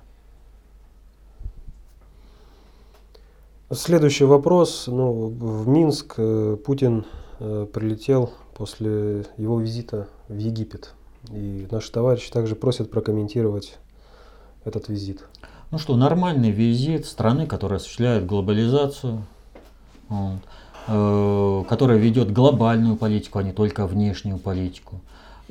[3.73, 4.87] Следующий вопрос.
[4.87, 7.05] Ну, в Минск э, Путин
[7.39, 10.93] э, прилетел после его визита в Египет.
[11.31, 13.77] И наши товарищи также просят прокомментировать
[14.65, 15.23] этот визит.
[15.71, 19.23] Ну что, нормальный визит страны, которая осуществляет глобализацию,
[20.09, 20.39] вот,
[20.87, 24.99] э, которая ведет глобальную политику, а не только внешнюю политику.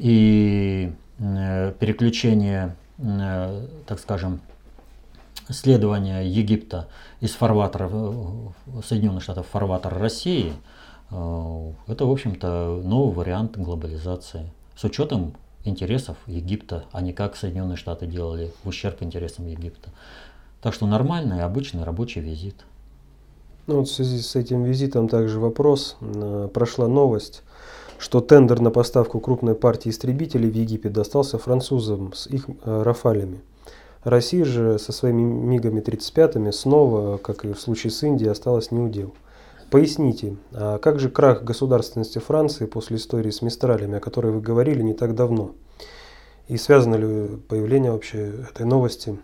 [0.00, 4.40] И э, переключение, э, так скажем,
[5.50, 6.88] следования Египта
[7.20, 7.90] из фарватера
[8.82, 10.54] Соединенных Штатов в фарватер России,
[11.10, 15.34] э, это, в общем-то, новый вариант глобализации с учетом
[15.66, 19.90] интересов Египта, а не как Соединенные Штаты делали в ущерб интересам Египта.
[20.62, 22.56] Так что нормальный, обычный рабочий визит.
[23.66, 25.98] Ну, вот в связи с этим визитом также вопрос.
[26.54, 27.42] Прошла новость,
[28.00, 33.42] что тендер на поставку крупной партии истребителей в Египет достался французам с их э, «Рафалями».
[34.04, 39.12] Россия же со своими МиГами 35 снова, как и в случае с Индией, осталась неудел.
[39.70, 44.80] Поясните, а как же крах государственности Франции после истории с Мистралями, о которой вы говорили
[44.80, 45.52] не так давно?
[46.48, 49.20] И связано ли появление вообще этой новости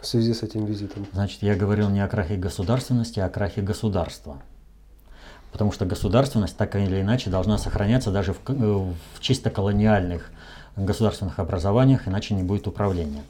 [0.00, 1.06] в связи с этим визитом?
[1.12, 4.40] Значит, я говорил не о крахе государственности, а о крахе государства.
[5.56, 10.30] Потому что государственность так или иначе должна сохраняться даже в, в чисто колониальных
[10.76, 13.22] государственных образованиях, иначе не будет управления.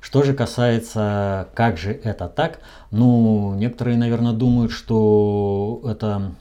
[0.00, 6.32] Что же касается, как же это так, ну, некоторые, наверное, думают, что это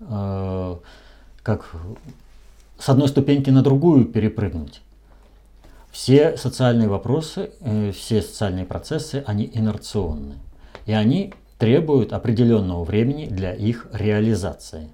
[0.00, 0.76] э,
[1.44, 1.70] как
[2.76, 4.82] с одной ступеньки на другую перепрыгнуть.
[5.92, 10.34] Все социальные вопросы, э, все социальные процессы, они инерционны.
[10.86, 14.88] И они требуют определенного времени для их реализации.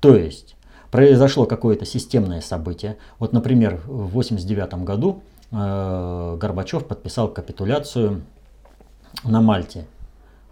[0.00, 0.56] То есть
[0.90, 2.96] произошло какое-то системное событие.
[3.18, 5.22] Вот, например, в 1989 году
[5.54, 8.22] Э, Горбачев подписал капитуляцию
[9.22, 9.86] на Мальте.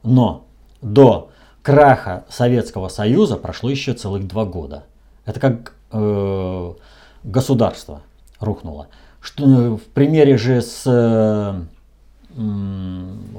[0.05, 0.45] Но
[0.81, 1.31] до
[1.63, 4.85] краха Советского Союза прошло еще целых два года.
[5.25, 6.73] Это как э,
[7.25, 8.03] государство
[8.39, 8.89] рухнуло.
[9.21, 11.61] Что, э, в примере же с э,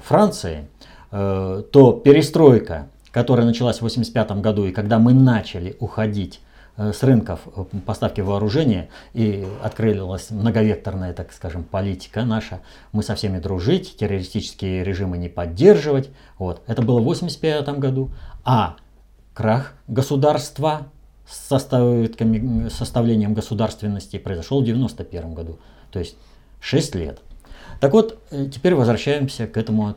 [0.05, 0.67] Францией,
[1.13, 6.39] то перестройка, которая началась в 1985 году, и когда мы начали уходить
[6.76, 12.62] Э, с рынков э, поставки вооружения и открылась многовекторная, так скажем, политика наша.
[12.91, 16.10] Мы со всеми дружить, террористические режимы не поддерживать.
[16.39, 16.63] Вот.
[16.65, 18.10] Это было в 1985 году.
[18.43, 18.76] А
[19.36, 20.88] крах государства
[21.30, 25.60] с составлением государственности произошел в 1991 году.
[25.91, 26.15] То есть
[26.60, 27.19] 6 лет.
[27.82, 29.93] Так вот, э, теперь возвращаемся к этому.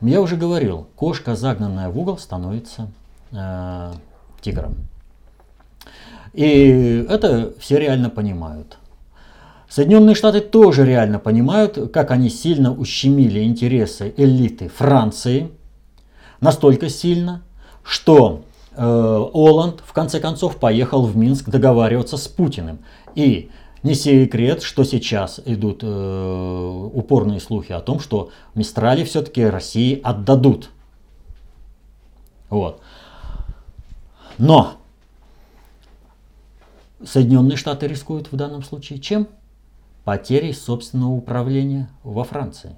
[0.00, 2.88] Я уже говорил, кошка, загнанная в угол, становится
[3.32, 3.92] э,
[4.40, 4.76] тигром.
[6.32, 8.78] И это все реально понимают.
[9.68, 15.50] Соединенные Штаты тоже реально понимают, как они сильно ущемили интересы элиты Франции.
[16.40, 17.42] Настолько сильно,
[17.82, 18.42] что
[18.76, 22.78] э, Оланд в конце концов поехал в Минск договариваться с Путиным.
[23.14, 23.50] И
[23.86, 30.70] не секрет, что сейчас идут э, упорные слухи о том, что Мистрали все-таки России отдадут.
[32.50, 32.80] Вот.
[34.38, 34.74] Но
[37.04, 39.28] Соединенные Штаты рискуют в данном случае чем?
[40.04, 42.76] Потерей собственного управления во Франции.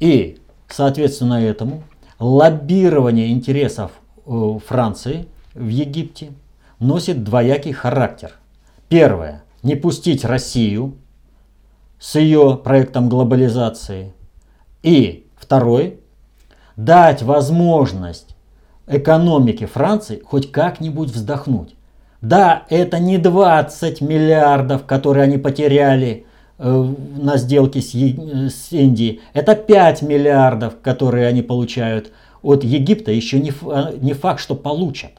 [0.00, 1.82] И, соответственно этому,
[2.18, 3.92] лоббирование интересов
[4.26, 6.32] э, Франции в Египте
[6.78, 8.37] носит двоякий характер.
[8.88, 9.42] Первое.
[9.62, 10.96] Не пустить Россию
[11.98, 14.14] с ее проектом глобализации.
[14.82, 16.00] И второй.
[16.76, 18.36] Дать возможность
[18.86, 21.74] экономике Франции хоть как-нибудь вздохнуть.
[22.20, 26.26] Да, это не 20 миллиардов, которые они потеряли
[26.58, 29.20] э, на сделке с, с Индией.
[29.34, 33.52] Это 5 миллиардов, которые они получают от Египта, еще не,
[34.00, 35.12] не факт, что получат.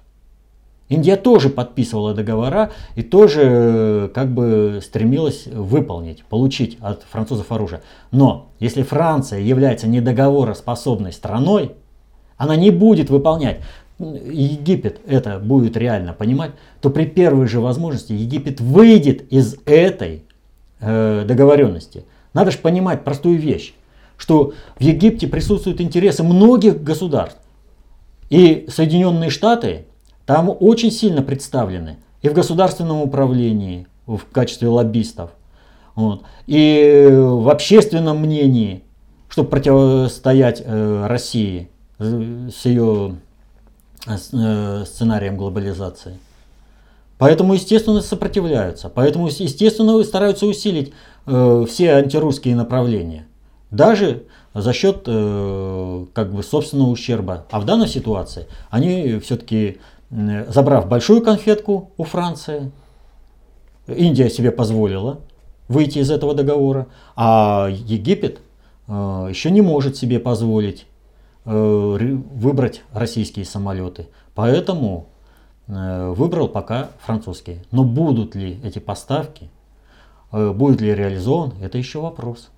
[0.89, 7.81] Индия тоже подписывала договора и тоже э, как бы стремилась выполнить, получить от французов оружие.
[8.11, 11.73] Но если Франция является недоговороспособной страной,
[12.37, 13.59] она не будет выполнять.
[13.99, 20.23] Египет это будет реально понимать, то при первой же возможности Египет выйдет из этой
[20.79, 22.05] э, договоренности.
[22.33, 23.73] Надо же понимать простую вещь,
[24.17, 27.39] что в Египте присутствуют интересы многих государств.
[28.29, 29.85] И Соединенные Штаты
[30.29, 35.31] там очень сильно представлены и в государственном управлении в качестве лоббистов,
[35.95, 38.83] вот, и в общественном мнении,
[39.27, 41.69] чтобы противостоять э, России
[41.99, 43.17] э, с ее
[44.07, 46.17] Э, сценарием глобализации.
[47.17, 48.87] Поэтому, естественно, сопротивляются.
[48.87, 50.93] Поэтому, естественно, стараются усилить
[51.25, 53.27] э, все антирусские направления.
[53.71, 54.23] Даже
[54.53, 57.45] за счет э, как бы собственного ущерба.
[57.51, 62.71] А в данной ситуации они все-таки, э, забрав большую конфетку у Франции,
[63.87, 65.19] Индия себе позволила
[65.67, 68.39] выйти из этого договора, а Египет
[68.87, 68.91] э,
[69.29, 70.87] еще не может себе позволить
[71.45, 74.07] э, выбрать российские самолеты.
[74.35, 75.07] Поэтому
[75.67, 77.63] э, выбрал пока французские.
[77.71, 79.49] Но будут ли эти поставки,
[80.31, 82.49] э, будет ли реализован, это еще вопрос.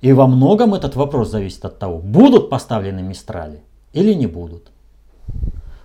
[0.00, 3.62] И во многом этот вопрос зависит от того, будут поставлены Мистрали
[3.92, 4.70] или не будут.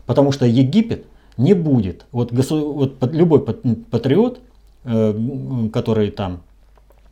[0.05, 1.05] Потому что Египет
[1.37, 4.39] не будет, вот, вот любой патриот,
[4.83, 6.41] э, который там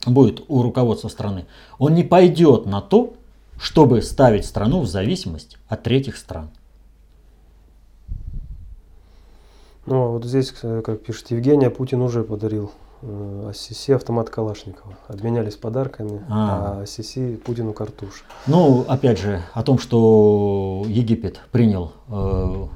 [0.05, 1.45] будет у руководства страны,
[1.79, 3.13] он не пойдет на то,
[3.59, 6.49] чтобы ставить страну в зависимость от третьих стран.
[9.85, 12.71] Ну, а вот здесь, э, как пишет Евгения, Путин уже подарил
[13.05, 14.95] Э, Ассиси автомат Калашникова.
[15.09, 18.23] Обменялись подарками, а, а Ассиси Путину картуш.
[18.47, 22.67] Ну, опять же, о том, что Египет принял э,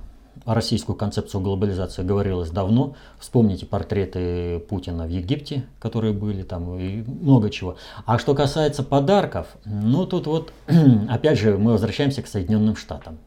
[0.47, 2.95] российскую концепцию глобализации, говорилось давно.
[3.19, 7.75] Вспомните портреты Путина в Египте, которые были там, и много чего.
[8.05, 10.53] А что касается подарков, ну тут вот,
[11.09, 13.17] опять же, мы возвращаемся к Соединенным Штатам.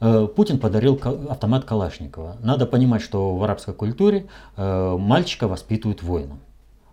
[0.00, 0.98] Э, Путин подарил
[1.28, 2.36] автомат Калашникова.
[2.40, 6.40] Надо понимать, что в арабской культуре э, мальчика воспитывают воином.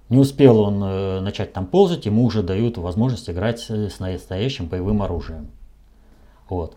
[0.09, 5.01] Не успел он э, начать там ползать, ему уже дают возможность играть с настоящим боевым
[5.01, 5.51] оружием.
[6.49, 6.75] Вот.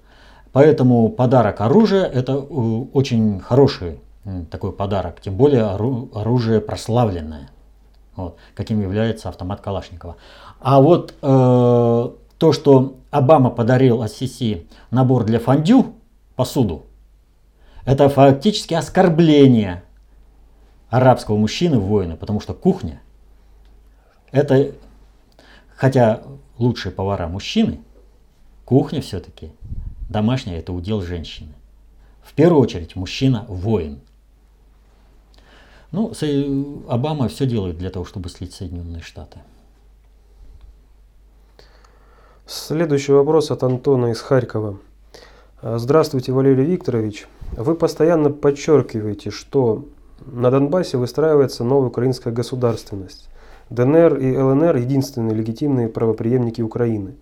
[0.55, 3.99] Поэтому подарок оружия это очень хороший
[4.53, 7.51] такой подарок, тем более оружие прославленное,
[8.15, 10.15] вот, каким является автомат Калашникова.
[10.61, 15.87] А вот э, то, что Обама подарил Ассиси набор для фондю,
[16.37, 16.85] посуду.
[17.85, 19.83] Это фактически оскорбление
[20.89, 23.03] арабского мужчины воина, потому что кухня
[24.31, 24.71] это,
[25.75, 26.23] хотя
[26.59, 27.81] лучшие повара мужчины,
[28.65, 29.51] кухня все-таки
[30.09, 31.53] домашняя это удел женщины.
[32.23, 34.01] В первую очередь мужчина воин.
[35.93, 36.13] Ну,
[36.89, 39.39] Обама все делает для того, чтобы слить Соединенные Штаты.
[42.47, 44.79] Следующий вопрос от Антона из Харькова.
[45.63, 47.27] А, здравствуйте, Валерий Викторович.
[47.53, 49.87] Вы постоянно подчеркиваете, что
[50.27, 53.29] на Донбассе выстраивается новая украинская государственность.
[53.71, 57.15] ДНР и ЛНР– единственные легитимные правоприемники Украины.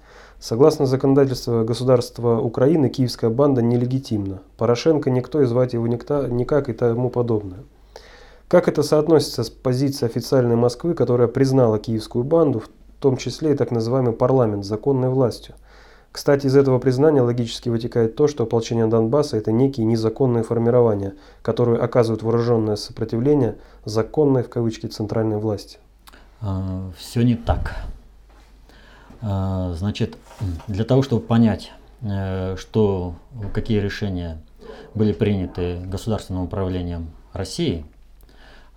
[0.43, 4.41] Согласно законодательству государства Украины, киевская банда нелегитимна.
[4.57, 7.61] Порошенко никто и звать его никто, никак и тому подобное.
[8.49, 12.69] Как это соотносится с позицией официальной Москвы, которая признала киевскую банду, в
[12.99, 15.55] том числе и так называемый парламент, законной властью?
[16.11, 21.79] Кстати, из этого признания логически вытекает то, что ополчение Донбасса– это некие незаконные формирования, которые
[21.79, 25.79] оказывают вооруженное сопротивление законной в кавычки центральной власти.
[26.41, 27.77] А, Все не так.
[29.23, 30.17] А, значит,
[30.69, 31.73] для того, чтобы понять,
[32.03, 33.15] э, что,
[33.53, 34.41] какие решения
[34.95, 37.85] были приняты государственным управлением России,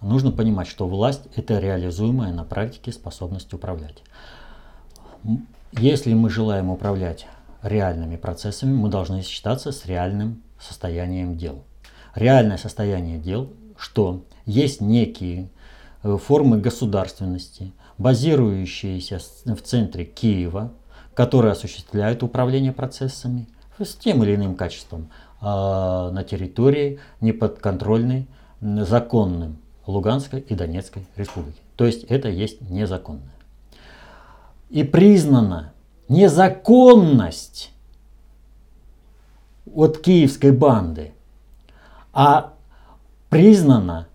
[0.01, 4.03] нужно понимать, что власть– это реализуемая на практике способность управлять.
[5.71, 7.27] Если мы желаем управлять
[7.61, 11.63] реальными процессами, мы должны считаться с реальным состоянием дел.
[12.13, 15.49] Реальное состояние дел, что есть некие
[16.03, 20.71] э, формы государственности, базирующиеся в центре Киева,
[21.15, 23.47] которые осуществляют управление процессами
[23.79, 25.09] с тем или иным качеством
[25.41, 28.27] а на территории неподконтрольной
[28.61, 29.57] законным
[29.87, 31.59] Луганской и Донецкой республики.
[31.75, 33.35] То есть это есть незаконное
[34.69, 35.73] и признана
[36.09, 37.71] незаконность
[39.73, 41.13] от киевской банды,
[42.13, 42.53] а
[43.29, 44.07] признана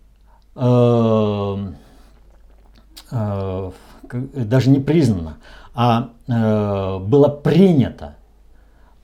[0.55, 1.72] э,
[3.11, 3.70] э,
[4.12, 5.38] даже не признано,
[5.75, 8.16] а э, было принято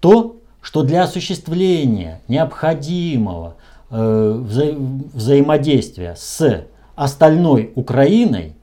[0.01, 3.57] то, что для осуществления необходимого
[3.91, 4.73] э, вза
[5.13, 8.57] взаимодействия с остальной Украиной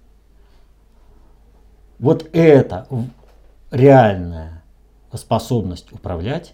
[1.99, 2.88] вот это
[3.72, 4.64] реальная
[5.14, 6.54] способность управлять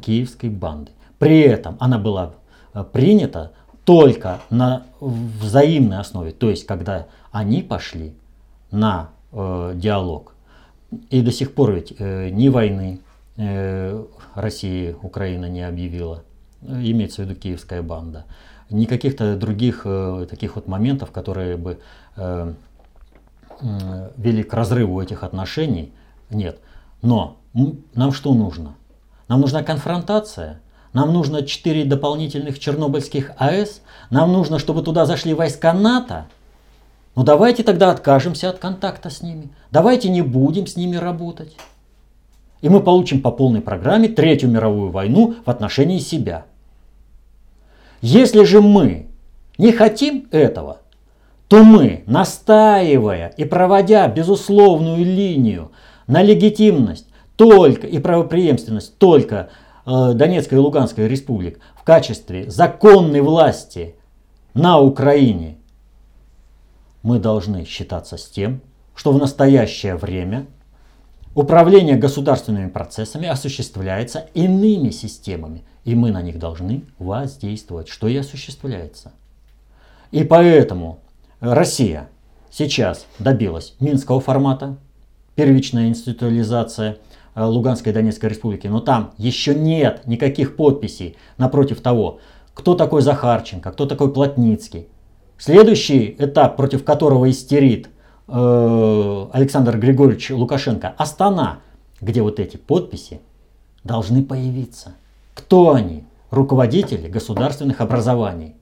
[0.00, 0.94] киевской бандой.
[1.18, 2.34] При этом она была
[2.74, 3.52] э, принята
[3.84, 8.14] только на взаимной основе, то есть когда они пошли
[8.70, 10.34] на э, диалог.
[11.10, 13.00] И до сих пор ведь э, ни войны
[13.36, 16.24] э, Россия, Украина не объявила,
[16.62, 18.24] имеется в виду киевская банда,
[18.70, 21.78] ни каких-то других э, таких вот моментов, которые бы
[22.16, 22.54] э,
[24.16, 25.92] вели к разрыву этих отношений,
[26.30, 26.58] нет.
[27.02, 27.36] Но
[27.94, 28.74] нам что нужно?
[29.28, 30.60] Нам нужна конфронтация,
[30.92, 36.26] нам нужно 4 дополнительных чернобыльских АЭС, нам нужно, чтобы туда зашли войска НАТО.
[37.16, 39.50] Ну давайте тогда откажемся от контакта с ними.
[39.70, 41.56] Давайте не будем с ними работать.
[42.60, 46.44] И мы получим по полной программе Третью мировую войну в отношении себя.
[48.02, 49.08] Если же мы
[49.58, 50.78] не хотим этого,
[51.48, 55.72] то мы, настаивая и проводя безусловную линию
[56.06, 57.06] на легитимность
[57.36, 59.50] только и правопреемственность только
[59.84, 63.96] э, Донецкой и Луганской республик в качестве законной власти
[64.54, 65.56] на Украине,
[67.02, 68.60] мы должны считаться с тем,
[68.94, 70.46] что в настоящее время
[71.34, 79.12] управление государственными процессами осуществляется иными системами, и мы на них должны воздействовать, что и осуществляется.
[80.10, 80.98] И поэтому
[81.40, 82.08] Россия
[82.50, 84.76] сейчас добилась Минского формата,
[85.36, 86.98] первичная институализация
[87.34, 92.18] э, Луганской и Донецкой республики, но там еще нет никаких подписей напротив того,
[92.52, 94.88] кто такой Захарченко, кто такой Плотницкий.
[95.40, 97.88] Следующий этап, против которого истерит
[98.28, 101.60] э, Александр Григорьевич Лукашенко, Астана,
[102.02, 103.22] где вот эти подписи
[103.82, 104.96] должны появиться.
[105.32, 106.04] Кто они?
[106.30, 108.54] Руководители государственных образований.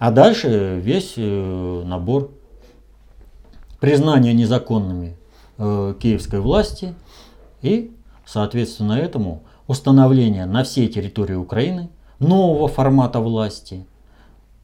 [0.00, 2.32] А дальше весь э, набор
[3.78, 5.16] признания незаконными
[5.56, 6.96] э, киевской власти
[7.62, 13.86] и, соответственно, этому установление на всей территории Украины нового формата власти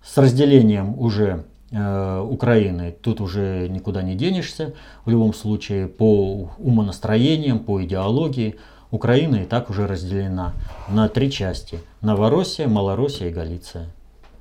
[0.05, 2.95] с разделением уже э, Украины.
[3.03, 4.75] Тут уже никуда не денешься.
[5.05, 8.57] В любом случае по умонастроениям, по идеологии
[8.91, 10.53] Украина и так уже разделена
[10.89, 11.81] на три части.
[12.01, 13.87] Новороссия, Малороссия и Галиция.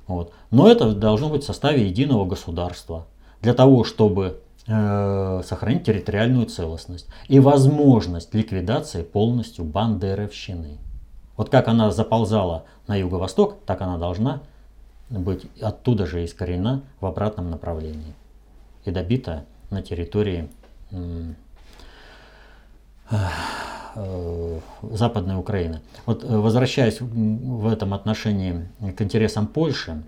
[0.06, 0.32] Вот.
[0.50, 3.06] Но это должно быть в составе единого государства
[3.40, 10.78] для того, чтобы э, сохранить территориальную целостность и возможность ликвидации полностью бандеровщины.
[11.36, 14.42] Вот как она заползала на юго-восток, так она должна
[15.20, 18.14] быть оттуда же искорена в обратном направлении
[18.84, 20.48] и добита на территории
[23.10, 25.80] э, Западной Украины.
[26.06, 30.02] Вот э, возвращаясь в этом отношении к интересам Польши,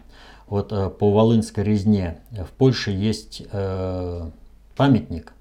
[0.47, 3.43] вот э, по Волынской резне в Польше есть
[4.77, 5.33] памятник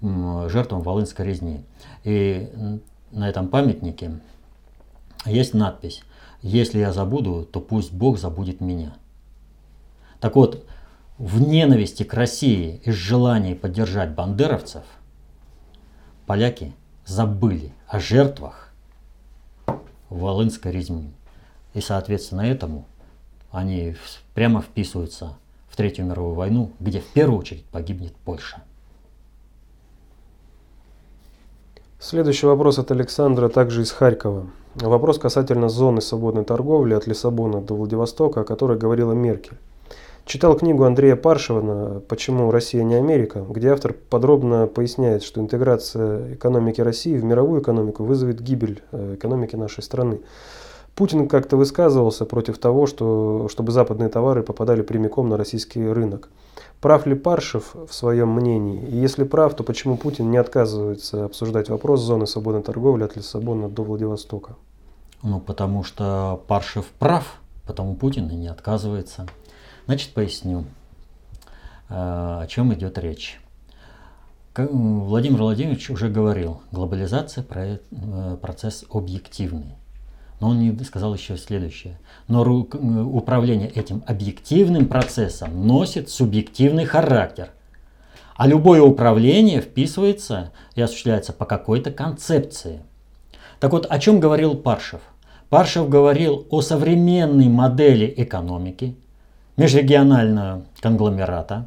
[0.00, 1.64] жертвам Волынской резни.
[2.02, 2.50] И
[3.10, 4.18] на этом памятнике
[5.24, 6.02] есть надпись
[6.44, 8.94] «Если я забуду, то пусть Бог забудет меня».
[10.20, 10.64] Так вот,
[11.18, 14.84] в ненависти к России и желании поддержать бандеровцев
[16.26, 16.72] поляки–
[17.04, 18.70] забыли о жертвах
[20.08, 21.12] Волынской резни.
[21.74, 22.86] И, соответственно, этому
[23.50, 23.96] они
[24.34, 25.36] прямо вписываются
[25.68, 28.62] в Третью мировую войну, где в первую очередь погибнет Польша.
[31.98, 34.50] Следующий вопрос от Александра, также из Харькова.
[34.76, 39.56] Вопрос касательно зоны свободной торговли от Лиссабона до Владивостока, о которой говорила Меркель.
[40.24, 46.80] Читал книгу Андрея Паршева «Почему Россия не Америка», где автор подробно поясняет, что интеграция экономики
[46.80, 50.20] России в мировую экономику вызовет гибель э, экономики нашей страны.
[50.96, 56.30] Путин как-то высказывался против того, что, чтобы западные товары попадали прямиком на российский рынок.
[56.80, 58.86] Прав ли Паршев в своем мнении?
[58.86, 63.68] И если прав, то почему Путин не отказывается обсуждать вопрос зоны свободной торговли от Лиссабона
[63.68, 64.56] до Владивостока?
[65.22, 69.26] Ну, потому что Паршев прав, потому Путин и не отказывается.
[69.86, 70.64] Значит, поясню,
[71.88, 73.40] э, о чем идет речь.
[74.56, 79.74] Владимир Владимирович уже говорил, глобализация э, процесс объективный.
[80.44, 81.98] Но он не сказал еще следующее.
[82.28, 87.48] Но управление этим объективным процессом носит субъективный характер.
[88.36, 92.82] А любое управление вписывается и осуществляется по какой-то концепции.
[93.58, 95.00] Так вот, о чем говорил Паршев?
[95.48, 98.96] Паршев говорил о современной модели экономики,
[99.56, 101.66] межрегионального конгломерата,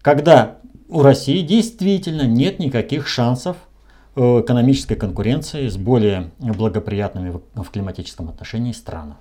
[0.00, 0.56] когда
[0.88, 3.58] у России действительно нет никаких шансов
[4.16, 9.16] экономической конкуренции с более благоприятными в климатическом отношении странами.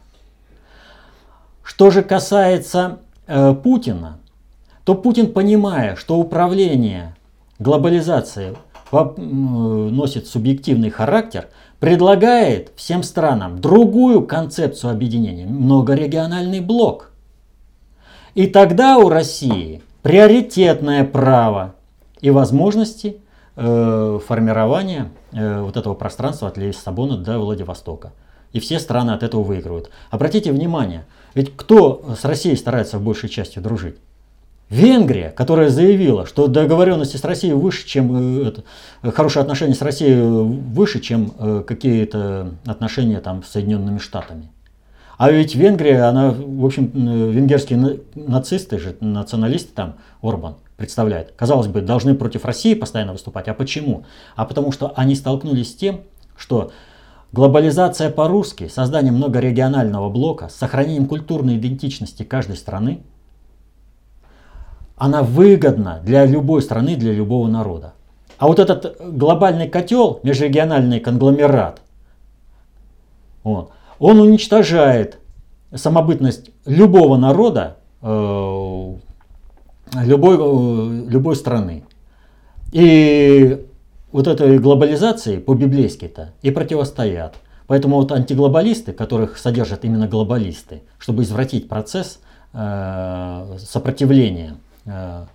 [1.64, 4.20] Что же касается э, Путина,
[4.84, 7.16] то Путин, понимая, что управление
[7.60, 8.56] глобализацией
[8.92, 11.48] носит субъективный характер,
[11.80, 17.10] предлагает всем странам другую концепцию объединения, многорегиональный блок–
[18.36, 21.76] и тогда у России приоритетное право
[22.20, 23.18] и возможности
[23.56, 28.12] э, формирования э, вот этого пространства от Лиссабона до Владивостока.
[28.52, 29.90] И все страны от этого выигрывают.
[30.12, 33.96] Обратите внимание, ведь кто с Россией старается в большей части дружить?
[34.70, 40.22] Венгрия, которая заявила, что договоренности с Россией выше, чем э, это, хорошие отношения с Россией
[40.22, 41.32] выше, чем
[41.66, 44.50] какие-то отношения там с Соединенными Штатами.
[45.18, 51.34] А ведь Венгрия, она, в общем, венгерские нацисты же, националисты там, Орбан, представляют.
[51.36, 53.48] Казалось бы, должны против России постоянно выступать.
[53.48, 54.06] А почему?
[54.36, 56.02] А потому что они столкнулись с тем,
[56.36, 56.72] что
[57.32, 63.02] глобализация по-русски, создание многорегионального блока с сохранением культурной идентичности каждой страны,
[64.96, 67.94] она выгодна для любой страны, для любого народа.
[68.38, 71.82] А вот этот глобальный котел, межрегиональный конгломерат,
[73.44, 73.70] он,
[74.00, 75.20] он уничтожает
[75.74, 78.94] самобытность любого народа, э,
[79.96, 81.84] любой, э, любой страны.
[82.72, 83.66] И
[84.12, 87.36] вот этой глобализации по-библейски-то и противостоят.
[87.68, 92.20] Поэтому вот антиглобалисты, которых содержат именно глобалисты, чтобы извратить процесс
[92.54, 95.26] э, сопротивления э,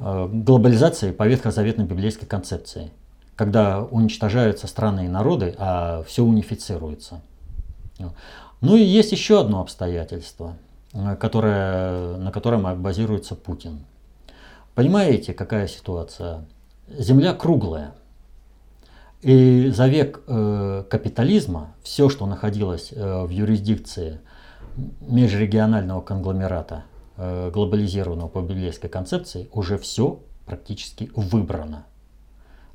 [0.00, 2.90] э, глобализации по ветхозаветной библейской концепции,
[3.36, 7.20] когда уничтожаются страны и народы, а все унифицируется.
[8.60, 10.56] Ну и есть еще одно обстоятельство,
[10.92, 13.84] которое, на котором базируется Путин.
[14.74, 16.46] Понимаете, какая ситуация?
[16.88, 17.94] Земля круглая.
[19.22, 24.20] И за век э, капитализма все, что находилось э, в юрисдикции
[25.00, 26.84] межрегионального конгломерата,
[27.16, 31.84] э, глобализированного по библейской концепции, уже все практически выбрано.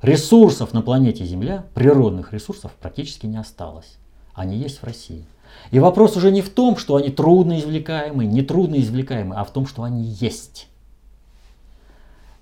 [0.02, 3.96] Ресурсов на планете Земля, природных ресурсов практически не осталось.
[4.34, 5.26] Они есть в России.
[5.70, 9.52] И вопрос уже не в том, что они трудно извлекаемы, не трудно извлекаемы, а в
[9.52, 10.68] том, что они есть.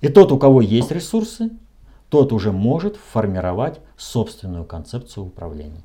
[0.00, 1.50] И тот, у кого есть ресурсы,
[2.10, 5.82] тот уже может формировать собственную концепцию управления.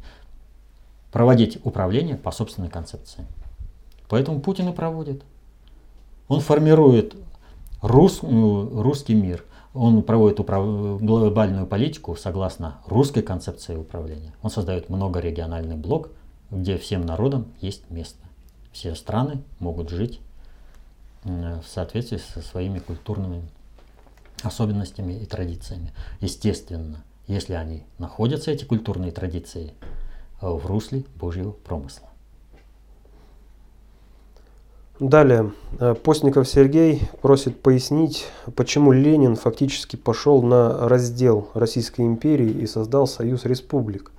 [1.11, 3.25] Проводить управление по собственной концепции.
[4.09, 5.23] Поэтому Путин и проводит.
[6.27, 7.15] Он формирует
[7.81, 9.43] рус, ну, русский мир.
[9.73, 10.65] Он проводит управ...
[11.01, 14.33] глобальную политику согласно русской концепции управления.
[14.41, 16.09] Он создает многорегиональный блок,
[16.51, 18.19] где всем народам есть место.
[18.71, 20.19] Все страны могут жить
[21.23, 23.43] в соответствии со своими культурными
[24.43, 25.91] особенностями и традициями.
[26.21, 29.73] Естественно, если они находятся, эти культурные традиции,
[30.41, 32.09] в русле Божьего промысла.
[34.99, 35.53] Далее.
[35.79, 38.25] Э, Постников Сергей просит пояснить,
[38.55, 44.11] почему Ленин фактически пошел на раздел Российской империи и создал Союз Республик.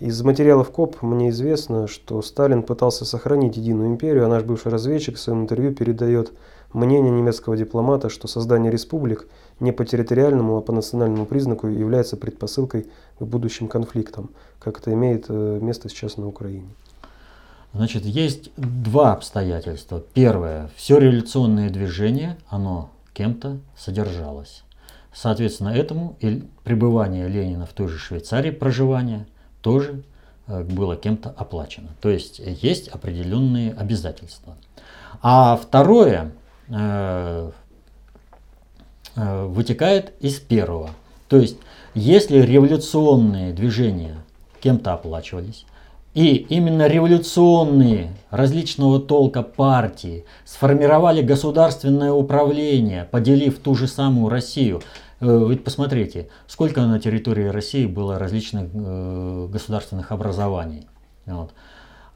[0.00, 5.16] Из материалов КОП мне известно, что Сталин пытался сохранить единую империю, а наш бывший разведчик
[5.16, 6.32] в своем интервью передает
[6.72, 9.28] мнение немецкого дипломата, что создание республик
[9.60, 12.88] не по территориальному, а по национальному признаку является предпосылкой
[13.20, 16.66] к будущим конфликтам, как это имеет э, место сейчас на Украине.
[17.72, 20.02] Значит, есть два обстоятельства.
[20.12, 24.64] Первое, все революционное движение, оно кем-то содержалось.
[25.12, 29.26] Соответственно, этому и пребывание Ленина в той же Швейцарии, проживание,
[29.64, 30.02] тоже
[30.46, 31.88] э, было кем-то оплачено.
[32.00, 34.54] То есть есть определенные обязательства.
[35.22, 36.32] А второе
[36.68, 37.50] э,
[39.16, 40.90] э, вытекает из первого.
[41.28, 41.56] То есть
[41.94, 44.16] если революционные движения
[44.60, 45.64] кем-то оплачивались,
[46.12, 55.03] и именно революционные различного толка партии сформировали государственное управление, поделив ту же самую Россию– Э,
[55.24, 60.86] ведь посмотрите, сколько на территории России было различных э, государственных образований.
[61.26, 61.52] Вот.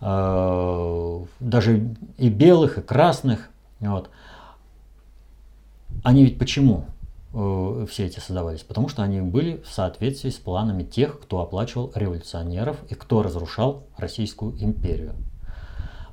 [0.00, 3.48] Э, даже и белых, и красных.
[3.80, 4.10] Вот.
[6.02, 6.84] Они ведь почему
[7.34, 8.60] э, все эти создавались?
[8.60, 13.84] Потому что они были в соответствии с планами тех, кто оплачивал революционеров и кто разрушал
[13.96, 15.14] Российскую империю.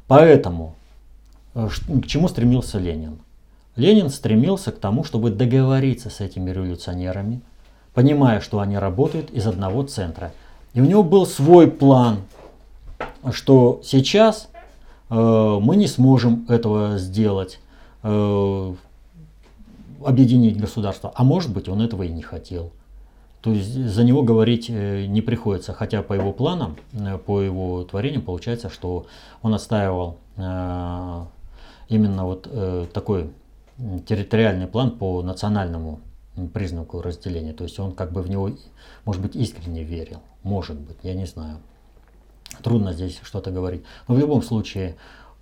[0.08, 0.76] Поэтому
[1.54, 3.20] э, к чему стремился Ленин?
[3.76, 7.42] Ленин стремился к тому, чтобы договориться с этими революционерами,
[7.94, 10.32] понимая, что они работают из одного центра.
[10.74, 12.20] И у него был свой план,
[13.32, 14.50] что сейчас
[15.10, 17.60] э, мы не сможем этого сделать,
[18.04, 18.74] э,
[20.04, 21.12] объединить государство.
[21.16, 22.72] А может быть, он этого и не хотел.
[23.46, 27.84] То есть за него говорить э, не приходится, хотя по его планам, э, по его
[27.84, 29.06] творениям получается, что
[29.44, 31.26] он отстаивал э,
[31.90, 32.50] именно вот
[32.92, 33.30] такой
[34.06, 36.02] территориальный план по национальному
[36.54, 37.54] признаку разделения.
[37.54, 38.52] То есть он как бы в него,
[39.06, 40.20] может быть, искренне верил.
[40.44, 41.60] Может быть, я не знаю.
[42.62, 43.84] Трудно здесь что-то говорить.
[44.08, 44.96] Но в любом случае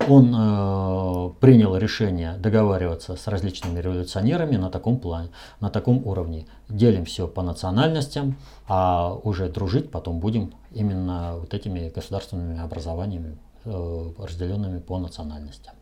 [0.08, 5.30] он э, принял решение договариваться с различными революционерами на таком плане,
[5.60, 6.46] на таком уровне.
[6.68, 14.12] Делим все по национальностям, а уже дружить потом будем именно вот этими государственными образованиями, э,
[14.18, 15.74] разделенными по национальностям.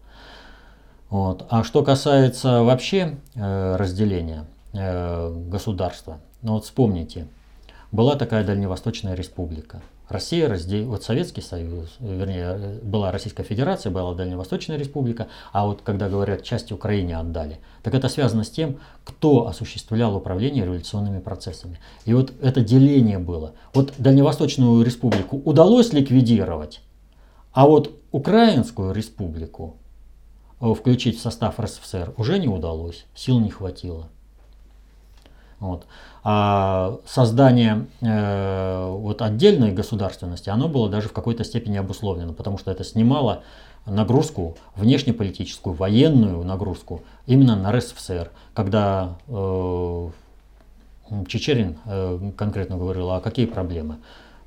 [1.13, 1.45] Вот.
[1.51, 7.27] А что касается вообще э, разделения э, государства, ну вот вспомните,
[7.91, 9.83] была такая Дальневосточная республика.
[10.09, 10.87] Россия раздел...
[10.89, 16.73] вот Советский Союз, вернее, была Российская Федерация, была Дальневосточная Республика, а вот когда говорят, часть
[16.73, 21.79] Украине отдали, так это связано с тем, кто осуществлял управление революционными процессами.
[22.07, 23.53] И вот это деление было.
[23.75, 26.81] Вот Дальневосточную Республику удалось ликвидировать,
[27.53, 29.77] а вот Украинскую Республику
[30.63, 34.09] включить в состав РСФСР уже не удалось, сил не хватило.
[35.59, 35.87] Вот.
[36.25, 42.71] А создание э, вот отдельной государственности, оно было даже в какой-то степени обусловлено, потому что
[42.71, 43.43] это снимало
[43.87, 50.09] нагрузку, внешнеполитическую, военную нагрузку именно на РСФСР, когда э,
[51.29, 53.97] Чечерин э, конкретно говорил, а какие проблемы?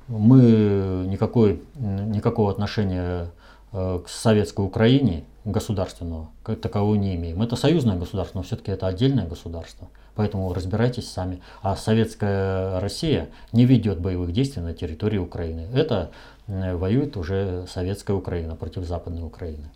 [0.08, 3.30] Мы никакой, никакого отношения
[3.72, 7.40] э, к советской Украине государственного как такового не имеем.
[7.40, 9.88] Это союзное государство, но все-таки это отдельное государство.
[10.16, 11.40] Поэтому разбирайтесь сами.
[11.62, 15.68] А советская Россия не ведет боевых действий на территории Украины.
[15.72, 16.10] Это
[16.46, 19.70] воюет уже советская Украина против Западной Украины.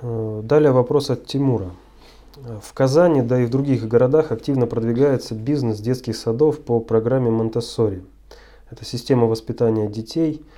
[0.00, 1.70] Э, далее вопрос от Тимура.
[2.34, 8.02] В Казани, да и в других городах активно продвигается бизнес детских садов по программе Монтессори.
[8.70, 10.42] Это система воспитания детей–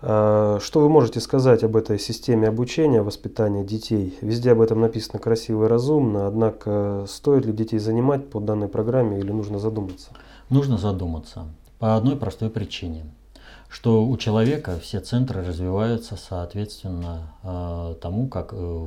[0.00, 4.16] что вы можете сказать об этой системе обучения, воспитания детей?
[4.20, 9.18] Везде об этом написано красиво и разумно, однако стоит ли детей занимать по данной программе
[9.18, 10.10] или нужно задуматься?
[10.50, 11.46] Нужно задуматься
[11.78, 13.04] по одной простой причине,
[13.68, 18.86] что у человека все центры развиваются соответственно а, тому, как э,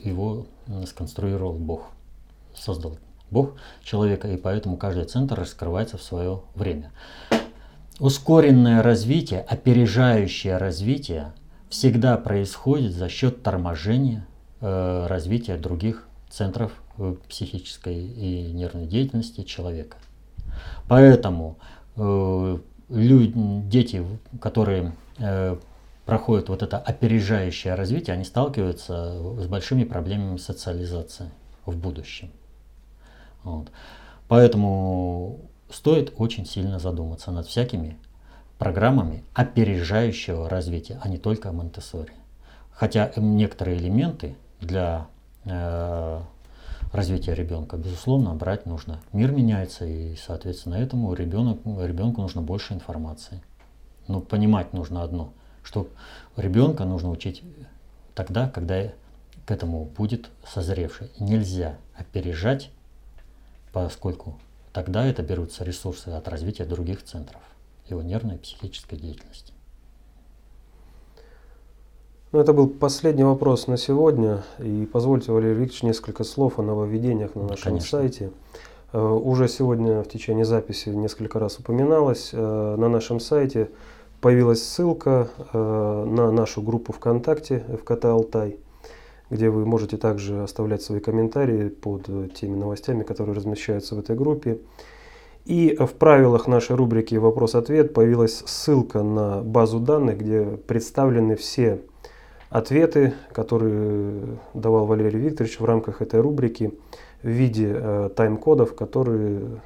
[0.00, 0.46] его
[0.86, 1.82] сконструировал Бог,
[2.54, 2.98] создал
[3.30, 6.92] Бог человека, и поэтому каждый центр раскрывается в свое время.
[8.02, 11.34] Ускоренное развитие, опережающее развитие
[11.68, 14.26] всегда происходит за счет торможения
[14.60, 19.98] э, развития других центров э, психической и нервной деятельности человека.
[20.88, 21.58] Поэтому
[21.94, 23.32] э, люди,
[23.68, 24.04] дети,
[24.40, 25.56] которые э,
[26.04, 31.30] проходят вот это опережающее развитие, они сталкиваются с большими проблемами социализации
[31.66, 32.32] в будущем.
[33.44, 33.70] Вот.
[34.26, 37.96] Поэтому стоит очень сильно задуматься над всякими
[38.58, 41.80] программами опережающего развития, а не только монте
[42.70, 45.06] Хотя некоторые элементы для
[45.44, 46.20] э,
[46.92, 49.00] развития ребенка, безусловно, брать нужно.
[49.12, 53.42] Мир меняется, и, соответственно, этому ребенок, ребенку нужно больше информации.
[54.08, 55.88] Но понимать нужно одно, что
[56.36, 57.42] ребенка нужно учить
[58.14, 58.92] тогда, когда
[59.46, 61.10] к этому будет созревший.
[61.18, 62.70] Нельзя опережать,
[63.72, 64.38] поскольку
[64.72, 67.42] Тогда это берутся ресурсы от развития других центров,
[67.88, 69.52] его нервной и психической деятельности.
[72.32, 74.42] Ну, это был последний вопрос на сегодня.
[74.58, 77.98] И позвольте, Валерий Викторович, несколько слов о нововведениях на нашем Конечно.
[77.98, 78.30] сайте.
[78.94, 82.30] Э, уже сегодня в течение записи несколько раз упоминалось.
[82.32, 83.70] Э, на нашем сайте
[84.22, 88.58] появилась ссылка э, на нашу группу ВКонтакте ФКТ Алтай
[89.32, 94.14] где вы можете также оставлять свои комментарии под э, теми новостями, которые размещаются в этой
[94.14, 94.58] группе.
[95.46, 101.80] И в правилах нашей рубрики «Вопрос-ответ» появилась ссылка на базу данных, где представлены все
[102.50, 106.78] ответы, которые давал Валерий Викторович в рамках этой рубрики
[107.22, 109.62] в виде э, тайм-кодов, которые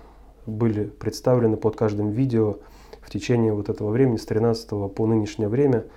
[0.46, 2.58] были представлены под каждым видео
[3.02, 5.86] в течение вот этого времени, с 13 по нынешнее время–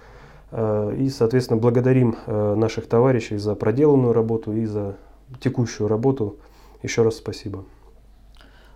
[0.51, 4.97] и, соответственно, благодарим э, наших товарищей за проделанную работу и за
[5.39, 6.37] текущую работу.
[6.81, 7.65] Еще раз спасибо.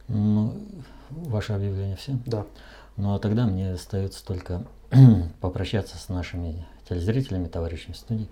[0.07, 0.53] Ну,
[1.09, 2.17] ваше объявление все?
[2.25, 2.45] Да.
[2.95, 4.65] Ну а тогда мне остается только
[5.41, 8.29] попрощаться с нашими телезрителями, товарищами в студии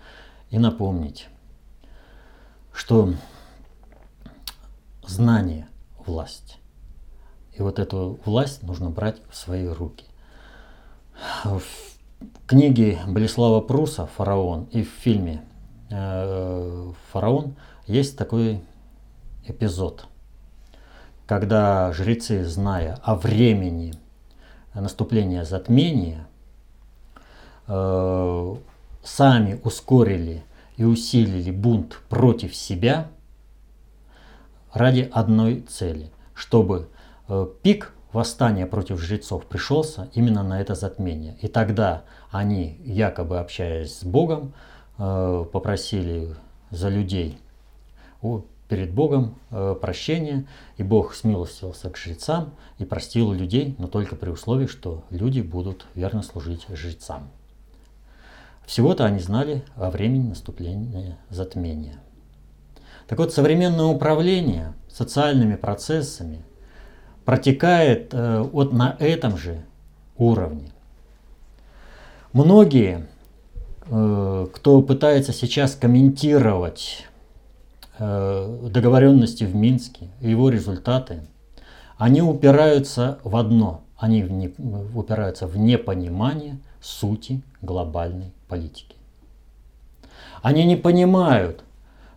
[0.52, 1.28] и напомнить,
[2.74, 3.14] что
[5.08, 5.68] знание–
[6.06, 6.60] власть.
[7.54, 10.06] И вот эту власть нужно брать в свои руки.
[11.44, 11.62] В
[12.46, 15.44] книге Болеслава Пруса «Фараон» и в фильме
[15.90, 17.56] э, «Фараон»
[17.88, 18.62] есть такой
[19.46, 20.08] эпизод,
[21.26, 23.94] когда жрецы, зная о времени
[24.74, 26.28] наступления затмения,
[27.68, 28.56] э,
[29.04, 30.44] сами ускорили
[30.78, 33.08] и усилили бунт против себя
[34.74, 36.90] ради одной цели, чтобы
[37.28, 41.38] э, пик восстание против жрецов пришелся именно на это затмение.
[41.42, 44.54] И тогда они, якобы общаясь с Богом,
[44.98, 46.36] э, попросили
[46.70, 47.38] за людей
[48.68, 50.46] перед Богом э, прощения,
[50.78, 55.86] и Бог смилостивился к жрецам и простил людей, но только при условии, что люди будут
[55.96, 57.30] верно служить жрецам.
[58.66, 62.00] Всего-то они знали о времени наступления затмения.
[63.08, 66.46] Так вот, современное управление социальными процессами–
[67.32, 69.62] протекает э, вот на этом же
[70.18, 70.70] уровне.
[72.34, 73.08] Многие,
[73.86, 77.08] э, кто пытается сейчас комментировать
[77.98, 81.22] э, договоренности в Минске и его результаты,
[81.98, 83.80] они упираются в одно.
[83.96, 84.54] Они в не,
[84.94, 88.98] упираются в непонимание сути глобальной политики.
[90.42, 91.64] Они не понимают,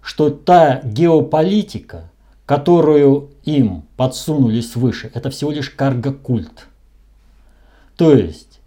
[0.03, 2.11] что та геополитика,
[2.47, 6.66] которую им подсунули свыше, это всего лишь карго-культ.
[7.97, 8.61] То есть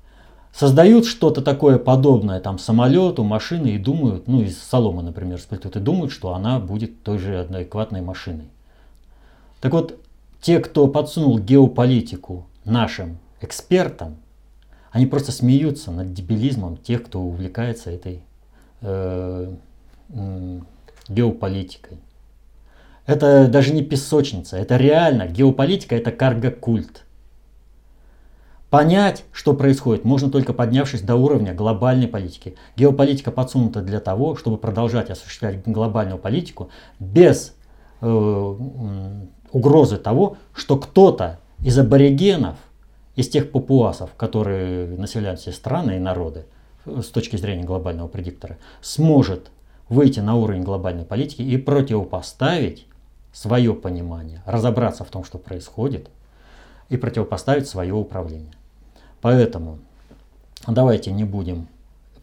[0.53, 5.79] создают что-то такое подобное там самолету, машины и думают, ну из соломы, например, сплетут и
[5.79, 8.49] думают, что она будет той же адекватной машиной.
[9.61, 9.99] Так вот,
[10.41, 14.17] те, кто подсунул геополитику нашим экспертам,
[14.91, 18.23] они просто смеются над дебилизмом тех, кто увлекается этой
[18.81, 19.53] э,
[20.09, 20.59] э,
[21.09, 21.99] геополитикой.
[23.07, 25.27] Это даже не песочница, это реально.
[25.27, 27.05] Геополитика это карго-культ.
[28.69, 32.55] Понять, что происходит, можно только поднявшись до уровня глобальной политики.
[32.75, 37.55] Геополитика подсунута для того, чтобы продолжать осуществлять глобальную политику без
[38.01, 38.55] э,
[39.53, 42.57] угрозы того, что кто-то из аборигенов,
[43.15, 46.45] из тех папуасов, которые населяют все страны и народы,
[46.85, 49.49] с точки зрения глобального предиктора, сможет
[49.87, 52.86] выйти на уровень глобальной политики и противопоставить
[53.37, 56.09] свое понимание, разобраться в том, что происходит,
[56.89, 58.53] и противопоставить свое управление.
[59.21, 59.77] Поэтому
[60.65, 61.67] давайте не будем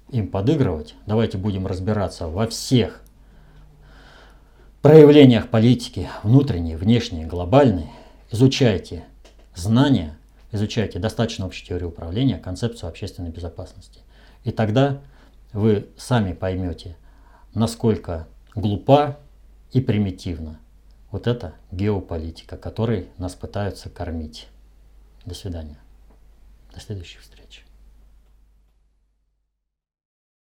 [0.08, 3.00] им подыгрывать, давайте будем разбираться во всех
[4.82, 7.90] проявлениях политики, внутренней, внешней, глобальной.
[8.32, 9.04] Изучайте
[9.54, 10.16] знания,
[10.50, 14.00] изучайте достаточно общей теории управления, концепцию общественной безопасности.
[14.42, 14.98] И тогда
[15.52, 16.96] вы сами поймете,
[17.54, 19.18] насколько глупа
[19.70, 20.58] и примитивна
[21.14, 24.48] вот это геополитика, которой нас пытаются кормить.
[25.24, 25.78] До свидания.
[26.74, 27.43] До следующих встреч.